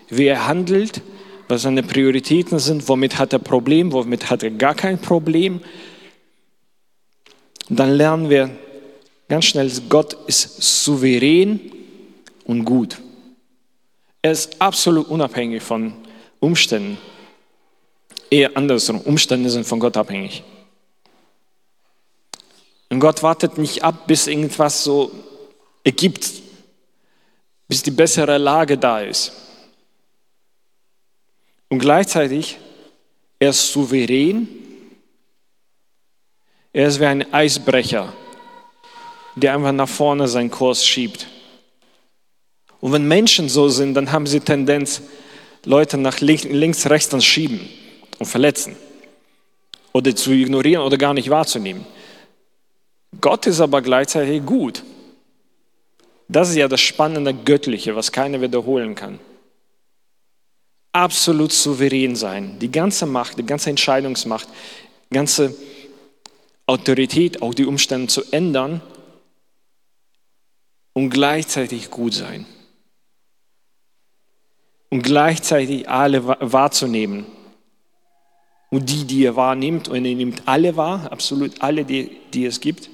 wie 0.08 0.26
er 0.26 0.46
handelt, 0.46 1.02
was 1.48 1.62
seine 1.62 1.82
Prioritäten 1.82 2.60
sind, 2.60 2.88
womit 2.88 3.18
hat 3.18 3.32
er 3.32 3.40
Problem, 3.40 3.90
womit 3.90 4.30
hat 4.30 4.44
er 4.44 4.50
gar 4.50 4.76
kein 4.76 4.98
Problem, 4.98 5.60
dann 7.68 7.90
lernen 7.90 8.30
wir 8.30 8.50
ganz 9.28 9.46
schnell, 9.46 9.68
Gott 9.88 10.16
ist 10.28 10.62
souverän 10.84 11.58
und 12.44 12.64
gut. 12.64 12.98
Er 14.22 14.30
ist 14.30 14.60
absolut 14.60 15.08
unabhängig 15.08 15.62
von 15.62 15.92
Umständen. 16.38 16.98
Eher 18.30 18.56
andersrum, 18.56 19.00
Umstände 19.00 19.48
sind 19.48 19.66
von 19.66 19.80
Gott 19.80 19.96
abhängig. 19.96 20.42
Und 22.90 23.00
Gott 23.00 23.22
wartet 23.22 23.58
nicht 23.58 23.82
ab, 23.82 24.06
bis 24.06 24.26
irgendwas 24.26 24.84
so 24.84 25.10
ergibt, 25.84 26.30
bis 27.68 27.82
die 27.82 27.90
bessere 27.90 28.38
Lage 28.38 28.76
da 28.76 29.00
ist. 29.00 29.32
Und 31.68 31.78
gleichzeitig, 31.78 32.58
er 33.38 33.50
ist 33.50 33.72
souverän, 33.72 34.48
er 36.72 36.88
ist 36.88 37.00
wie 37.00 37.06
ein 37.06 37.32
Eisbrecher, 37.32 38.12
der 39.36 39.54
einfach 39.54 39.72
nach 39.72 39.88
vorne 39.88 40.28
seinen 40.28 40.50
Kurs 40.50 40.86
schiebt. 40.86 41.26
Und 42.80 42.92
wenn 42.92 43.06
Menschen 43.06 43.48
so 43.48 43.68
sind, 43.68 43.94
dann 43.94 44.12
haben 44.12 44.26
sie 44.26 44.40
Tendenz, 44.40 45.02
Leute 45.64 45.98
nach 45.98 46.20
links, 46.20 46.86
rechts 46.86 47.08
dann 47.10 47.20
schieben 47.20 47.68
und 48.18 48.26
verletzen 48.26 48.76
oder 49.92 50.14
zu 50.14 50.32
ignorieren 50.32 50.82
oder 50.82 50.98
gar 50.98 51.14
nicht 51.14 51.30
wahrzunehmen. 51.30 51.86
Gott 53.20 53.46
ist 53.46 53.60
aber 53.60 53.82
gleichzeitig 53.82 54.44
gut. 54.44 54.82
Das 56.28 56.50
ist 56.50 56.56
ja 56.56 56.68
das 56.68 56.80
spannende 56.80 57.32
Göttliche, 57.32 57.96
was 57.96 58.12
keiner 58.12 58.40
wiederholen 58.40 58.94
kann. 58.94 59.18
Absolut 60.92 61.52
souverän 61.52 62.16
sein, 62.16 62.58
die 62.58 62.70
ganze 62.70 63.06
Macht, 63.06 63.38
die 63.38 63.46
ganze 63.46 63.70
Entscheidungsmacht, 63.70 64.48
die 65.10 65.14
ganze 65.14 65.54
Autorität, 66.66 67.40
auch 67.40 67.54
die 67.54 67.64
Umstände 67.64 68.08
zu 68.08 68.22
ändern 68.30 68.82
und 70.92 71.10
gleichzeitig 71.10 71.90
gut 71.90 72.12
sein. 72.12 72.44
Und 74.90 75.02
gleichzeitig 75.02 75.88
alle 75.88 76.26
wahrzunehmen. 76.26 77.26
Und 78.70 78.90
die, 78.90 79.04
die 79.04 79.24
er 79.24 79.36
wahrnimmt, 79.36 79.88
und 79.88 80.04
er 80.04 80.14
nimmt 80.14 80.42
alle 80.46 80.76
wahr, 80.76 81.10
absolut 81.10 81.62
alle, 81.62 81.84
die, 81.84 82.10
die 82.34 82.44
es 82.44 82.60
gibt, 82.60 82.90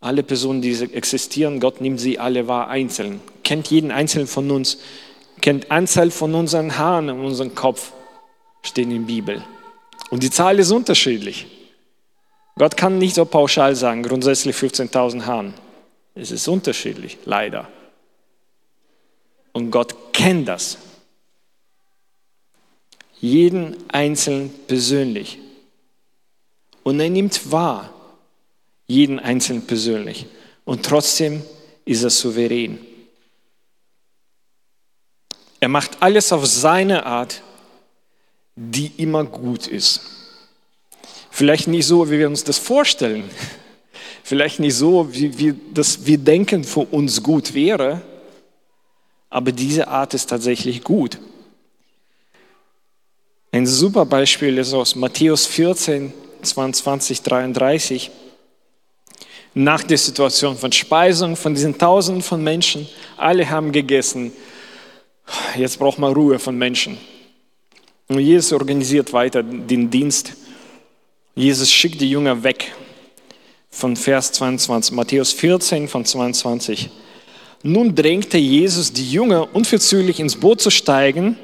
alle 0.00 0.22
Personen, 0.22 0.60
die 0.60 0.72
existieren, 0.92 1.60
Gott 1.60 1.80
nimmt 1.80 1.98
sie 2.00 2.18
alle 2.18 2.46
wahr 2.46 2.68
einzeln. 2.68 3.20
Kennt 3.42 3.68
jeden 3.68 3.90
einzelnen 3.90 4.26
von 4.26 4.50
uns, 4.50 4.78
kennt 5.40 5.70
Anzahl 5.70 6.10
von 6.10 6.34
unseren 6.34 6.76
Haaren 6.76 7.08
in 7.08 7.20
unserem 7.20 7.54
Kopf, 7.54 7.92
stehen 8.62 8.90
in 8.90 9.06
der 9.06 9.14
Bibel. 9.14 9.44
Und 10.10 10.22
die 10.22 10.30
Zahl 10.30 10.58
ist 10.58 10.70
unterschiedlich. 10.70 11.46
Gott 12.56 12.76
kann 12.76 12.98
nicht 12.98 13.14
so 13.14 13.24
pauschal 13.24 13.74
sagen, 13.74 14.02
grundsätzlich 14.02 14.56
15.000 14.56 15.26
Haaren. 15.26 15.54
Es 16.14 16.30
ist 16.30 16.48
unterschiedlich, 16.48 17.18
leider. 17.24 17.68
Und 19.52 19.70
Gott 19.70 19.94
kennt 20.12 20.48
das. 20.48 20.78
Jeden 23.20 23.76
Einzelnen 23.90 24.50
persönlich. 24.66 25.38
Und 26.82 27.00
er 27.00 27.10
nimmt 27.10 27.50
wahr, 27.50 27.92
jeden 28.86 29.18
Einzelnen 29.18 29.66
persönlich. 29.66 30.26
Und 30.64 30.84
trotzdem 30.84 31.42
ist 31.84 32.02
er 32.02 32.10
souverän. 32.10 32.78
Er 35.58 35.68
macht 35.68 36.00
alles 36.00 36.32
auf 36.32 36.46
seine 36.46 37.06
Art, 37.06 37.42
die 38.54 38.92
immer 38.98 39.24
gut 39.24 39.66
ist. 39.66 40.00
Vielleicht 41.30 41.68
nicht 41.68 41.86
so, 41.86 42.10
wie 42.10 42.18
wir 42.18 42.28
uns 42.28 42.44
das 42.44 42.58
vorstellen. 42.58 43.24
Vielleicht 44.22 44.58
nicht 44.58 44.74
so, 44.74 45.12
wie 45.12 45.38
wir, 45.38 45.54
das 45.72 46.06
wir 46.06 46.18
denken, 46.18 46.64
für 46.64 46.80
uns 46.80 47.22
gut 47.22 47.54
wäre. 47.54 48.02
Aber 49.28 49.52
diese 49.52 49.88
Art 49.88 50.14
ist 50.14 50.30
tatsächlich 50.30 50.82
gut. 50.82 51.18
Ein 53.56 53.66
super 53.66 54.04
Beispiel 54.04 54.58
ist 54.58 54.74
aus 54.74 54.94
Matthäus 54.94 55.46
14, 55.46 56.12
22, 56.42 57.22
33 57.22 58.10
nach 59.54 59.82
der 59.82 59.96
Situation 59.96 60.58
von 60.58 60.70
Speisung, 60.72 61.36
von 61.36 61.54
diesen 61.54 61.78
Tausenden 61.78 62.22
von 62.22 62.44
Menschen. 62.44 62.86
Alle 63.16 63.48
haben 63.48 63.72
gegessen. 63.72 64.30
Jetzt 65.56 65.78
braucht 65.78 65.98
man 65.98 66.12
Ruhe 66.12 66.38
von 66.38 66.58
Menschen. 66.58 66.98
Und 68.08 68.18
Jesus 68.18 68.52
organisiert 68.52 69.14
weiter 69.14 69.42
den 69.42 69.88
Dienst. 69.88 70.34
Jesus 71.34 71.72
schickt 71.72 72.02
die 72.02 72.10
Jünger 72.10 72.42
weg. 72.42 72.74
Von 73.70 73.96
Vers 73.96 74.32
22, 74.32 74.94
Matthäus 74.94 75.32
14 75.32 75.88
von 75.88 76.04
22. 76.04 76.90
Nun 77.62 77.94
drängte 77.94 78.36
Jesus 78.36 78.92
die 78.92 79.10
Jünger 79.10 79.48
unverzüglich 79.54 80.20
ins 80.20 80.36
Boot 80.36 80.60
zu 80.60 80.68
steigen. 80.68 81.38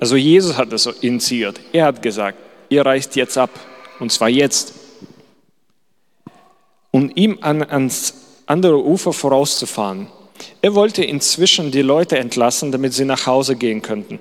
Also 0.00 0.16
Jesus 0.16 0.56
hat 0.56 0.72
das 0.72 0.86
initiiert. 0.86 1.60
Er 1.72 1.86
hat 1.86 2.02
gesagt, 2.02 2.38
ihr 2.68 2.84
reist 2.84 3.16
jetzt 3.16 3.36
ab. 3.36 3.50
Und 3.98 4.12
zwar 4.12 4.28
jetzt 4.28 4.74
um 6.90 7.10
ihm 7.14 7.38
an, 7.40 7.62
ans 7.62 8.14
andere 8.46 8.84
Ufer 8.84 9.12
vorauszufahren. 9.12 10.08
Er 10.62 10.74
wollte 10.74 11.04
inzwischen 11.04 11.70
die 11.70 11.82
Leute 11.82 12.18
entlassen, 12.18 12.72
damit 12.72 12.94
sie 12.94 13.04
nach 13.04 13.26
Hause 13.26 13.56
gehen 13.56 13.82
könnten. 13.82 14.18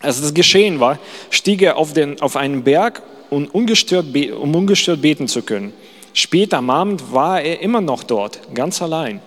Als 0.00 0.20
das 0.20 0.34
geschehen 0.34 0.80
war, 0.80 0.98
stieg 1.30 1.62
er 1.62 1.76
auf, 1.76 1.92
den, 1.92 2.20
auf 2.20 2.36
einen 2.36 2.64
Berg, 2.64 3.02
um 3.30 3.46
ungestört, 3.46 4.06
um 4.38 4.54
ungestört 4.54 5.00
beten 5.00 5.28
zu 5.28 5.42
können. 5.42 5.72
Später 6.12 6.58
am 6.58 6.70
Abend 6.70 7.12
war 7.12 7.40
er 7.40 7.60
immer 7.60 7.80
noch 7.80 8.02
dort, 8.02 8.40
ganz 8.54 8.82
allein. 8.82 9.22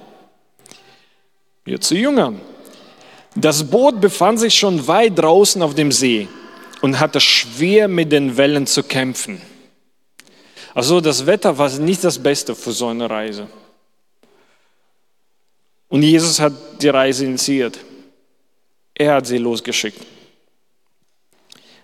Wir 1.63 1.81
zu 1.81 1.95
Jünger. 1.95 2.33
Das 3.35 3.63
Boot 3.69 3.99
befand 3.99 4.39
sich 4.39 4.55
schon 4.55 4.87
weit 4.87 5.19
draußen 5.19 5.61
auf 5.61 5.75
dem 5.75 5.91
See 5.91 6.27
und 6.81 6.99
hatte 6.99 7.19
schwer 7.19 7.87
mit 7.87 8.11
den 8.11 8.37
Wellen 8.37 8.65
zu 8.65 8.81
kämpfen. 8.81 9.41
Also 10.73 11.01
das 11.01 11.25
Wetter 11.25 11.57
war 11.57 11.69
nicht 11.69 12.03
das 12.03 12.17
Beste 12.17 12.55
für 12.55 12.71
so 12.71 12.87
eine 12.87 13.09
Reise. 13.09 13.47
Und 15.89 16.03
Jesus 16.03 16.39
hat 16.39 16.53
die 16.81 16.89
Reise 16.89 17.25
initiiert. 17.25 17.79
Er 18.93 19.15
hat 19.15 19.27
sie 19.27 19.37
losgeschickt 19.37 20.01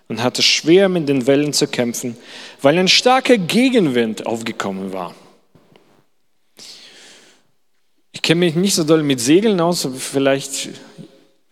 und 0.08 0.22
hatte 0.22 0.42
schwer 0.42 0.88
mit 0.88 1.08
den 1.08 1.26
Wellen 1.26 1.52
zu 1.52 1.66
kämpfen, 1.66 2.16
weil 2.60 2.78
ein 2.78 2.88
starker 2.88 3.38
Gegenwind 3.38 4.26
aufgekommen 4.26 4.92
war. 4.92 5.14
Ich 8.12 8.20
kenne 8.20 8.40
mich 8.40 8.54
nicht 8.54 8.74
so 8.74 8.84
doll 8.84 9.02
mit 9.02 9.20
Segeln 9.20 9.60
aus, 9.60 9.88
vielleicht 9.98 10.70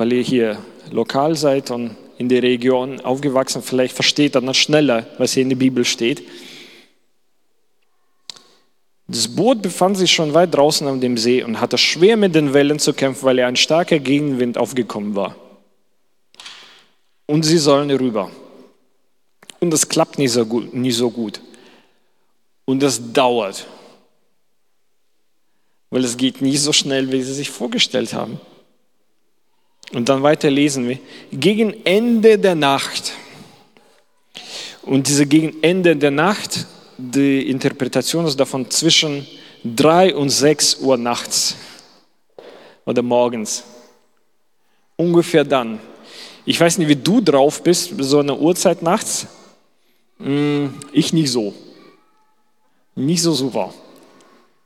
weil 0.00 0.14
ihr 0.14 0.22
hier 0.22 0.58
lokal 0.90 1.36
seid 1.36 1.70
und 1.70 1.94
in 2.16 2.30
der 2.30 2.42
Region 2.42 3.00
aufgewachsen, 3.00 3.62
vielleicht 3.62 3.94
versteht 3.94 4.34
ihr 4.34 4.40
noch 4.40 4.54
schneller, 4.54 5.06
was 5.18 5.34
hier 5.34 5.42
in 5.42 5.50
der 5.50 5.56
Bibel 5.56 5.84
steht. 5.84 6.22
Das 9.06 9.28
Boot 9.28 9.60
befand 9.60 9.98
sich 9.98 10.10
schon 10.10 10.32
weit 10.32 10.54
draußen 10.54 10.88
auf 10.88 11.00
dem 11.00 11.18
See 11.18 11.42
und 11.42 11.60
hatte 11.60 11.76
schwer 11.76 12.16
mit 12.16 12.34
den 12.34 12.54
Wellen 12.54 12.78
zu 12.78 12.94
kämpfen, 12.94 13.24
weil 13.24 13.38
er 13.38 13.48
ein 13.48 13.56
starker 13.56 13.98
Gegenwind 13.98 14.56
aufgekommen 14.56 15.14
war. 15.14 15.36
Und 17.26 17.42
sie 17.42 17.58
sollen 17.58 17.90
rüber. 17.90 18.30
Und 19.58 19.70
das 19.70 19.88
klappt 19.88 20.18
nicht 20.18 20.32
so 20.32 20.46
gut. 20.46 20.72
Nicht 20.72 20.96
so 20.96 21.10
gut. 21.10 21.40
Und 22.64 22.82
das 22.82 23.12
dauert. 23.12 23.66
Weil 25.90 26.04
es 26.04 26.16
geht 26.16 26.40
nicht 26.40 26.62
so 26.62 26.72
schnell, 26.72 27.12
wie 27.12 27.22
sie 27.22 27.34
sich 27.34 27.50
vorgestellt 27.50 28.14
haben. 28.14 28.40
Und 29.92 30.08
dann 30.08 30.22
weiter 30.22 30.50
lesen 30.50 30.88
wir. 30.88 30.98
Gegen 31.32 31.84
Ende 31.84 32.38
der 32.38 32.54
Nacht. 32.54 33.12
Und 34.82 35.08
diese 35.08 35.26
gegen 35.26 35.62
Ende 35.62 35.96
der 35.96 36.10
Nacht 36.10 36.66
die 36.96 37.48
Interpretation 37.48 38.26
ist 38.26 38.38
davon 38.38 38.70
zwischen 38.70 39.26
3 39.64 40.14
und 40.14 40.30
6 40.30 40.76
Uhr 40.80 40.96
nachts 40.96 41.56
oder 42.84 43.02
morgens. 43.02 43.64
Ungefähr 44.96 45.44
dann. 45.44 45.80
Ich 46.44 46.60
weiß 46.60 46.78
nicht, 46.78 46.88
wie 46.88 46.96
du 46.96 47.20
drauf 47.20 47.62
bist, 47.62 47.92
so 47.98 48.18
eine 48.18 48.36
Uhrzeit 48.36 48.82
nachts. 48.82 49.26
Hm, 50.18 50.74
ich 50.92 51.12
nicht 51.12 51.30
so. 51.30 51.54
Nicht 52.94 53.22
so 53.22 53.32
super. 53.32 53.72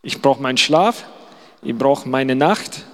Ich 0.02 0.21
brauche 0.21 0.43
meinen 0.43 0.59
Schlaf, 0.59 1.04
ich 1.62 1.76
brauche 1.76 2.09
meine 2.09 2.35
Nacht 2.35 2.85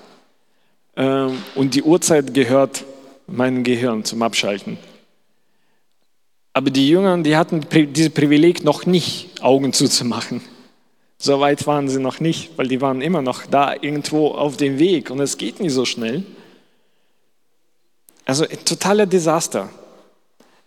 und 0.94 1.74
die 1.74 1.82
Uhrzeit 1.82 2.34
gehört 2.34 2.84
meinem 3.26 3.64
Gehirn 3.64 4.04
zum 4.04 4.22
Abschalten. 4.22 4.78
Aber 6.52 6.70
die 6.70 6.88
Jünger, 6.88 7.16
die 7.18 7.36
hatten 7.36 7.64
dieses 7.92 8.12
Privileg 8.12 8.64
noch 8.64 8.86
nicht, 8.86 9.40
Augen 9.40 9.72
zuzumachen. 9.72 10.40
So 11.18 11.38
weit 11.38 11.66
waren 11.66 11.88
sie 11.88 12.00
noch 12.00 12.18
nicht, 12.18 12.56
weil 12.56 12.66
die 12.66 12.80
waren 12.80 13.02
immer 13.02 13.22
noch 13.22 13.46
da 13.46 13.74
irgendwo 13.74 14.28
auf 14.28 14.56
dem 14.56 14.78
Weg 14.78 15.10
und 15.10 15.20
es 15.20 15.36
geht 15.36 15.60
nicht 15.60 15.72
so 15.72 15.84
schnell. 15.84 16.24
Also 18.24 18.44
ein 18.44 18.64
totaler 18.64 19.06
Desaster. 19.06 19.68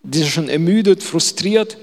Die 0.04 0.20
sind 0.20 0.30
schon 0.30 0.50
ermüdet, 0.50 1.02
frustriert. 1.02 1.78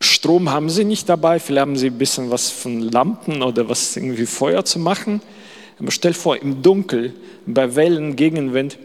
Strom 0.00 0.50
haben 0.50 0.70
sie 0.70 0.84
nicht 0.84 1.08
dabei, 1.08 1.38
vielleicht 1.38 1.60
haben 1.60 1.76
sie 1.76 1.88
ein 1.88 1.98
bisschen 1.98 2.30
was 2.30 2.50
von 2.50 2.80
Lampen 2.80 3.42
oder 3.42 3.68
was 3.68 3.96
irgendwie 3.96 4.26
Feuer 4.26 4.64
zu 4.64 4.78
machen. 4.78 5.20
Aber 5.80 5.90
stell 5.90 6.14
vor, 6.14 6.36
im 6.36 6.62
Dunkel, 6.62 7.14
bei 7.46 7.74
Wellen, 7.74 8.14
Gegenwind, 8.14 8.78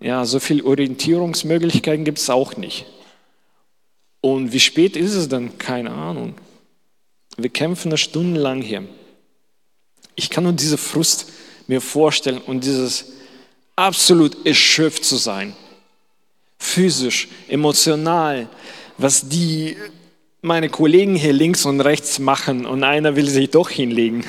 ja, 0.00 0.24
so 0.24 0.38
viel 0.38 0.62
Orientierungsmöglichkeiten 0.62 2.04
gibt 2.04 2.18
es 2.18 2.30
auch 2.30 2.56
nicht. 2.56 2.86
Und 4.20 4.52
wie 4.52 4.60
spät 4.60 4.96
ist 4.96 5.14
es 5.14 5.28
dann? 5.28 5.58
Keine 5.58 5.90
Ahnung. 5.90 6.34
Wir 7.36 7.50
kämpfen 7.50 7.88
eine 7.88 7.98
Stunde 7.98 8.40
lang 8.40 8.62
hier. 8.62 8.84
Ich 10.14 10.30
kann 10.30 10.44
nur 10.44 10.52
diese 10.52 10.78
Frust 10.78 11.32
mir 11.66 11.80
vorstellen 11.80 12.38
und 12.38 12.64
dieses 12.64 13.12
absolut 13.74 14.46
erschöpft 14.46 15.04
zu 15.04 15.16
sein. 15.16 15.54
Physisch, 16.58 17.28
emotional, 17.48 18.48
was 18.96 19.28
die 19.28 19.76
meine 20.42 20.68
Kollegen 20.68 21.16
hier 21.16 21.32
links 21.32 21.64
und 21.64 21.80
rechts 21.80 22.18
machen 22.18 22.66
und 22.66 22.84
einer 22.84 23.16
will 23.16 23.28
sich 23.28 23.50
doch 23.50 23.70
hinlegen. 23.70 24.24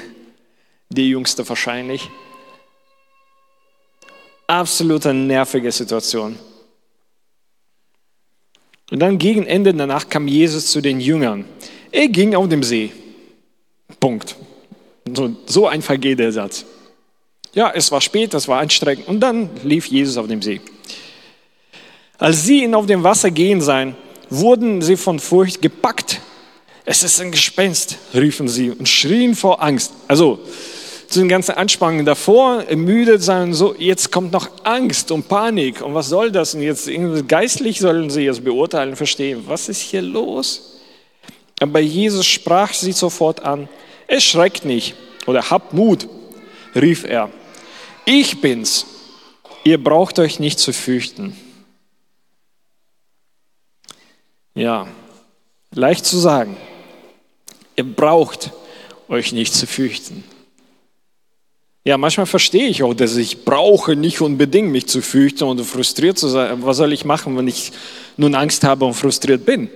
Die 0.90 1.10
Jüngste 1.10 1.48
wahrscheinlich 1.48 2.10
absolut 4.48 5.06
eine 5.06 5.20
nervige 5.20 5.72
Situation. 5.72 6.38
Und 8.92 9.00
dann 9.00 9.18
gegen 9.18 9.46
Ende 9.46 9.74
danach 9.74 10.10
kam 10.10 10.28
Jesus 10.28 10.68
zu 10.68 10.82
den 10.82 11.00
Jüngern. 11.00 11.46
Er 11.92 12.08
ging 12.08 12.36
auf 12.36 12.48
dem 12.48 12.62
See. 12.62 12.92
Punkt. 14.00 14.36
So, 15.14 15.36
so 15.46 15.68
einfach 15.68 16.00
geht 16.00 16.20
der 16.20 16.32
Satz. 16.32 16.66
Ja, 17.54 17.72
es 17.72 17.92
war 17.92 18.02
spät, 18.02 18.34
es 18.34 18.48
war 18.48 18.60
anstrengend 18.60 19.08
und 19.08 19.20
dann 19.20 19.50
lief 19.64 19.88
Jesus 19.88 20.18
auf 20.18 20.28
dem 20.28 20.42
See. 20.42 20.62
Als 22.18 22.44
sie 22.44 22.64
ihn 22.64 22.76
auf 22.76 22.86
dem 22.86 23.04
Wasser 23.04 23.32
gehen 23.32 23.62
sahen, 23.62 23.96
wurden 24.30 24.82
sie 24.82 24.98
von 24.98 25.20
Furcht 25.20 25.62
gepackt. 25.62 26.22
Es 26.86 27.04
ist 27.04 27.20
ein 27.22 27.32
Gespenst, 27.32 27.98
riefen 28.14 28.48
sie 28.48 28.72
und 28.72 28.88
schrien 28.88 29.36
vor 29.36 29.64
Angst. 29.64 29.94
Also, 30.08 30.40
zu 31.08 31.20
den 31.20 31.30
ganzen 31.30 31.54
Anspannungen 31.56 32.06
davor, 32.06 32.64
ermüdet 32.64 33.22
sein 33.22 33.50
und 33.50 33.54
so, 33.54 33.76
jetzt 33.78 34.12
kommt 34.12 34.32
noch 34.32 34.50
Angst 34.64 35.12
und 35.12 35.28
Panik. 35.28 35.82
Und 35.82 35.94
was 35.94 36.10
soll 36.10 36.32
das? 36.32 36.56
Und 36.56 36.62
jetzt 36.62 36.90
geistlich 37.28 37.80
sollen 37.80 38.10
sie 38.10 38.24
jetzt 38.24 38.44
beurteilen, 38.44 38.96
verstehen, 38.96 39.44
was 39.46 39.70
ist 39.70 39.82
hier 39.82 40.02
los? 40.02 40.80
Aber 41.60 41.80
Jesus 41.80 42.26
sprach 42.26 42.74
sie 42.74 42.92
sofort 42.92 43.42
an, 43.44 43.70
erschreckt 44.08 44.66
nicht 44.66 44.96
oder 45.26 45.50
habt 45.50 45.74
Mut, 45.74 46.08
rief 46.76 47.06
er. 47.06 47.30
Ich 48.06 48.42
bin's. 48.42 48.86
Ihr 49.64 49.84
braucht 49.84 50.20
euch 50.20 50.40
nicht 50.40 50.60
zu 50.60 50.74
fürchten. 50.74 51.36
Ja, 54.54 54.88
leicht 55.74 56.06
zu 56.06 56.18
sagen. 56.18 56.56
Ihr 57.76 57.84
braucht 57.84 58.52
euch 59.10 59.34
nicht 59.34 59.54
zu 59.54 59.66
fürchten. 59.68 60.24
Ja, 61.88 62.00
manchmal 62.00 62.26
verstehe 62.26 62.68
ich 62.68 62.82
auch, 62.82 62.96
dass 62.96 63.16
ich 63.16 63.46
brauche 63.46 63.96
nicht 63.96 64.20
unbedingt 64.20 64.72
mich 64.72 64.88
zu 64.88 65.04
fürchten 65.04 65.44
und 65.44 65.64
frustriert 65.64 66.18
zu 66.18 66.28
sein. 66.28 66.66
Was 66.66 66.78
soll 66.78 66.92
ich 66.94 67.06
machen, 67.06 67.38
wenn 67.38 67.48
ich 67.48 67.72
nun 68.18 68.34
Angst 68.34 68.64
habe 68.64 68.86
und 68.86 68.96
frustriert 68.96 69.46
bin? 69.46 69.70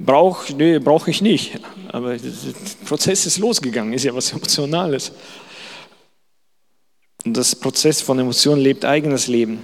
Brauche 0.00 0.52
nee, 0.54 0.80
brauch 0.80 1.06
ich 1.06 1.22
nicht. 1.22 1.60
Aber 1.88 2.16
der 2.16 2.32
Prozess 2.84 3.26
ist 3.26 3.38
losgegangen, 3.38 3.92
ist 3.92 4.04
ja 4.04 4.14
was 4.14 4.32
Emotionales. 4.32 5.12
Und 7.24 7.36
das 7.36 7.54
Prozess 7.54 8.00
von 8.00 8.18
Emotionen 8.18 8.60
lebt 8.60 8.84
eigenes 8.84 9.28
Leben. 9.28 9.62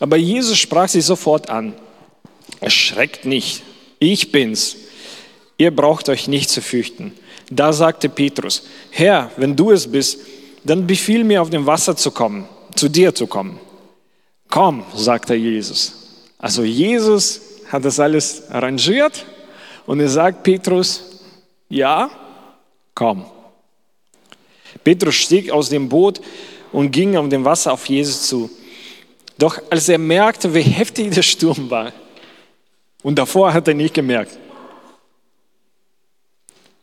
Aber 0.00 0.16
Jesus 0.16 0.56
sprach 0.56 0.88
sie 0.88 1.02
sofort 1.02 1.50
an. 1.50 1.74
Erschreckt 2.60 3.26
nicht. 3.26 3.62
Ich 3.98 4.32
bin's. 4.32 4.76
Ihr 5.58 5.74
braucht 5.74 6.08
euch 6.08 6.28
nicht 6.28 6.48
zu 6.48 6.62
fürchten. 6.62 7.12
Da 7.50 7.72
sagte 7.72 8.08
Petrus, 8.08 8.62
Herr, 8.90 9.30
wenn 9.36 9.56
du 9.56 9.70
es 9.70 9.90
bist, 9.90 10.18
dann 10.64 10.86
befiehl 10.86 11.24
mir 11.24 11.40
auf 11.40 11.50
dem 11.50 11.64
Wasser 11.64 11.96
zu 11.96 12.10
kommen, 12.10 12.46
zu 12.74 12.88
dir 12.88 13.14
zu 13.14 13.26
kommen. 13.26 13.58
Komm, 14.48 14.84
sagte 14.94 15.34
Jesus. 15.34 15.94
Also 16.38 16.62
Jesus 16.62 17.40
hat 17.70 17.84
das 17.84 18.00
alles 18.00 18.50
arrangiert 18.50 19.24
und 19.86 20.00
er 20.00 20.08
sagt 20.08 20.42
Petrus, 20.42 21.22
ja, 21.68 22.10
komm. 22.94 23.24
Petrus 24.84 25.14
stieg 25.14 25.50
aus 25.50 25.68
dem 25.68 25.88
Boot 25.88 26.20
und 26.72 26.90
ging 26.90 27.16
auf 27.16 27.28
dem 27.28 27.44
Wasser 27.44 27.72
auf 27.72 27.86
Jesus 27.86 28.26
zu. 28.28 28.50
Doch 29.38 29.60
als 29.70 29.88
er 29.88 29.98
merkte, 29.98 30.52
wie 30.52 30.60
heftig 30.60 31.14
der 31.14 31.22
Sturm 31.22 31.70
war, 31.70 31.92
und 33.02 33.16
davor 33.16 33.52
hat 33.52 33.68
er 33.68 33.74
nicht 33.74 33.94
gemerkt, 33.94 34.36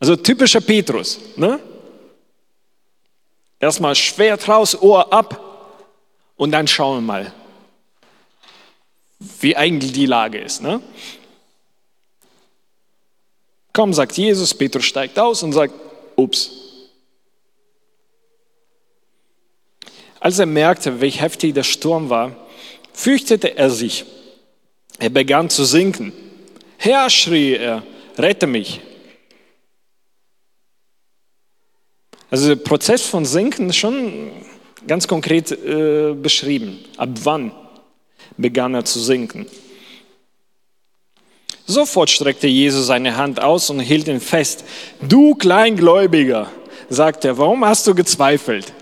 also 0.00 0.16
typischer 0.16 0.60
Petrus. 0.60 1.18
Ne? 1.36 1.60
Erstmal 3.58 3.94
Schwert 3.94 4.48
raus, 4.48 4.80
Ohr 4.80 5.12
ab 5.12 5.40
und 6.36 6.50
dann 6.52 6.66
schauen 6.68 6.98
wir 6.98 7.06
mal, 7.06 7.32
wie 9.40 9.56
eigentlich 9.56 9.92
die 9.92 10.06
Lage 10.06 10.38
ist. 10.38 10.62
Ne? 10.62 10.82
Komm, 13.72 13.92
sagt 13.92 14.16
Jesus, 14.16 14.54
Petrus 14.54 14.84
steigt 14.84 15.18
aus 15.18 15.42
und 15.42 15.52
sagt, 15.52 15.74
ups. 16.16 16.50
Als 20.20 20.38
er 20.38 20.46
merkte, 20.46 21.00
wie 21.00 21.10
heftig 21.10 21.54
der 21.54 21.62
Sturm 21.62 22.10
war, 22.10 22.34
fürchtete 22.92 23.56
er 23.56 23.70
sich. 23.70 24.04
Er 24.98 25.10
begann 25.10 25.50
zu 25.50 25.64
sinken. 25.64 26.12
Herr, 26.78 27.10
schrie 27.10 27.54
er, 27.54 27.82
rette 28.18 28.46
mich. 28.46 28.80
Also 32.30 32.48
der 32.48 32.56
Prozess 32.56 33.02
von 33.02 33.24
Sinken 33.24 33.70
ist 33.70 33.76
schon 33.76 34.30
ganz 34.86 35.06
konkret 35.06 35.52
äh, 35.52 36.14
beschrieben. 36.14 36.78
Ab 36.96 37.10
wann 37.22 37.52
begann 38.36 38.74
er 38.74 38.84
zu 38.84 39.00
sinken? 39.00 39.46
Sofort 41.66 42.10
streckte 42.10 42.46
Jesus 42.46 42.86
seine 42.86 43.16
Hand 43.16 43.40
aus 43.40 43.70
und 43.70 43.80
hielt 43.80 44.06
ihn 44.06 44.20
fest. 44.20 44.64
Du 45.02 45.34
Kleingläubiger, 45.34 46.50
sagte 46.88 47.28
er, 47.28 47.38
warum 47.38 47.64
hast 47.64 47.86
du 47.86 47.94
gezweifelt? 47.94 48.72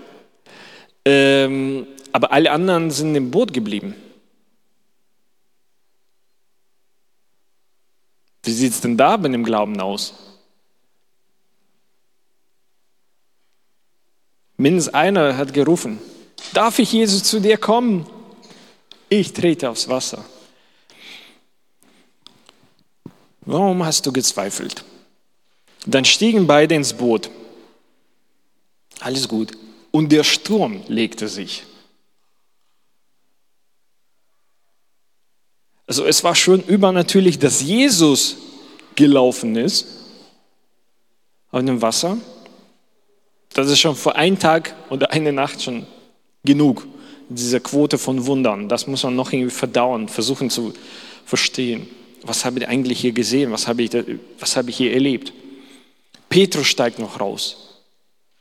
Ähm, 1.03 1.87
aber 2.11 2.31
alle 2.31 2.51
anderen 2.51 2.91
sind 2.91 3.15
im 3.15 3.31
Boot 3.31 3.53
geblieben. 3.53 3.95
Wie 8.43 8.51
sieht 8.51 8.73
es 8.73 8.81
denn 8.81 8.97
da 8.97 9.17
mit 9.17 9.33
dem 9.33 9.43
Glauben 9.43 9.79
aus? 9.81 10.13
Mindestens 14.57 14.93
einer 14.93 15.37
hat 15.37 15.53
gerufen, 15.53 15.99
darf 16.53 16.79
ich 16.79 16.93
Jesus 16.93 17.23
zu 17.23 17.39
dir 17.39 17.57
kommen? 17.57 18.05
Ich 19.09 19.33
trete 19.33 19.69
aufs 19.69 19.87
Wasser. 19.87 20.23
Warum 23.41 23.85
hast 23.85 24.05
du 24.05 24.11
gezweifelt? 24.11 24.83
Dann 25.85 26.05
stiegen 26.05 26.47
beide 26.47 26.73
ins 26.75 26.93
Boot. 26.93 27.29
Alles 28.99 29.27
gut. 29.27 29.51
Und 29.91 30.11
der 30.11 30.23
Sturm 30.23 30.81
legte 30.87 31.27
sich. 31.27 31.63
Also 35.87 36.05
es 36.05 36.23
war 36.23 36.33
schon 36.33 36.63
übernatürlich, 36.63 37.37
dass 37.37 37.61
Jesus 37.61 38.37
gelaufen 38.95 39.55
ist 39.55 39.85
auf 41.51 41.63
dem 41.63 41.81
Wasser. 41.81 42.17
Das 43.55 43.69
ist 43.69 43.79
schon 43.79 43.95
vor 43.95 44.17
einem 44.17 44.37
Tag 44.37 44.75
oder 44.89 45.11
eine 45.11 45.31
Nacht 45.31 45.63
schon 45.63 45.87
genug, 46.43 46.85
diese 47.29 47.61
Quote 47.61 47.97
von 47.97 48.25
Wundern. 48.25 48.67
Das 48.67 48.85
muss 48.85 49.03
man 49.03 49.15
noch 49.15 49.31
irgendwie 49.31 49.49
verdauen, 49.49 50.09
versuchen 50.09 50.49
zu 50.49 50.73
verstehen. 51.25 51.87
Was 52.23 52.43
habe 52.43 52.59
ich 52.59 52.67
eigentlich 52.67 52.99
hier 52.99 53.13
gesehen? 53.13 53.53
Was 53.53 53.67
habe 53.67 53.81
ich, 53.81 53.91
was 54.39 54.57
habe 54.57 54.69
ich 54.69 54.75
hier 54.75 54.93
erlebt? 54.93 55.31
Petrus 56.27 56.67
steigt 56.67 56.99
noch 56.99 57.21
raus. 57.21 57.81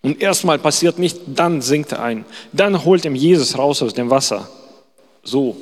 Und 0.02 0.20
erstmal 0.20 0.58
passiert 0.58 0.98
nicht, 0.98 1.20
dann 1.26 1.62
sinkt 1.62 1.92
er 1.92 2.02
ein. 2.02 2.24
Dann 2.52 2.84
holt 2.84 3.04
ihm 3.04 3.14
Jesus 3.14 3.56
raus 3.56 3.82
aus 3.82 3.94
dem 3.94 4.10
Wasser. 4.10 4.48
So. 5.22 5.56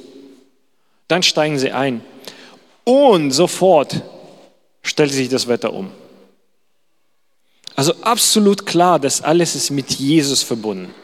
Dann 1.08 1.22
steigen 1.22 1.58
sie 1.58 1.72
ein. 1.72 2.00
Und 2.84 3.32
sofort 3.32 4.00
stellt 4.82 5.12
sich 5.12 5.28
das 5.28 5.46
Wetter 5.46 5.74
um. 5.74 5.90
Also 7.74 7.94
absolut 8.02 8.66
klar, 8.66 8.98
dass 8.98 9.22
alles 9.22 9.54
ist 9.54 9.70
mit 9.70 9.90
Jesus 9.92 10.42
verbunden. 10.42 10.94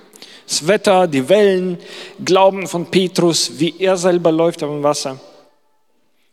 Das 0.46 0.66
Wetter, 0.66 1.06
die 1.06 1.28
Wellen, 1.28 1.78
Glauben 2.24 2.66
von 2.66 2.86
Petrus, 2.86 3.52
wie 3.58 3.74
er 3.78 3.96
selber 3.96 4.32
läuft 4.32 4.62
auf 4.62 4.70
dem 4.70 4.82
Wasser. 4.82 5.20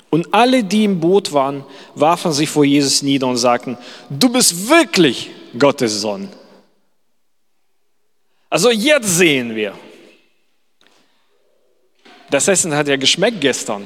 Und 0.10 0.34
alle, 0.34 0.64
die 0.64 0.86
im 0.86 1.00
Boot 1.00 1.34
waren, 1.34 1.66
warfen 1.96 2.32
sich 2.32 2.50
vor 2.50 2.64
Jesus 2.64 3.02
nieder 3.02 3.28
und 3.28 3.38
sagten, 3.38 3.78
du 4.10 4.30
bist 4.30 4.70
wirklich 4.70 5.30
Gottes 5.58 6.00
Sohn. 6.00 6.30
Also 8.50 8.72
jetzt 8.72 9.18
sehen 9.18 9.56
wir. 9.56 9.74
Das 12.30 12.48
Essen 12.48 12.74
hat 12.74 12.88
ja 12.88 12.96
geschmeckt 12.96 13.42
gestern. 13.42 13.86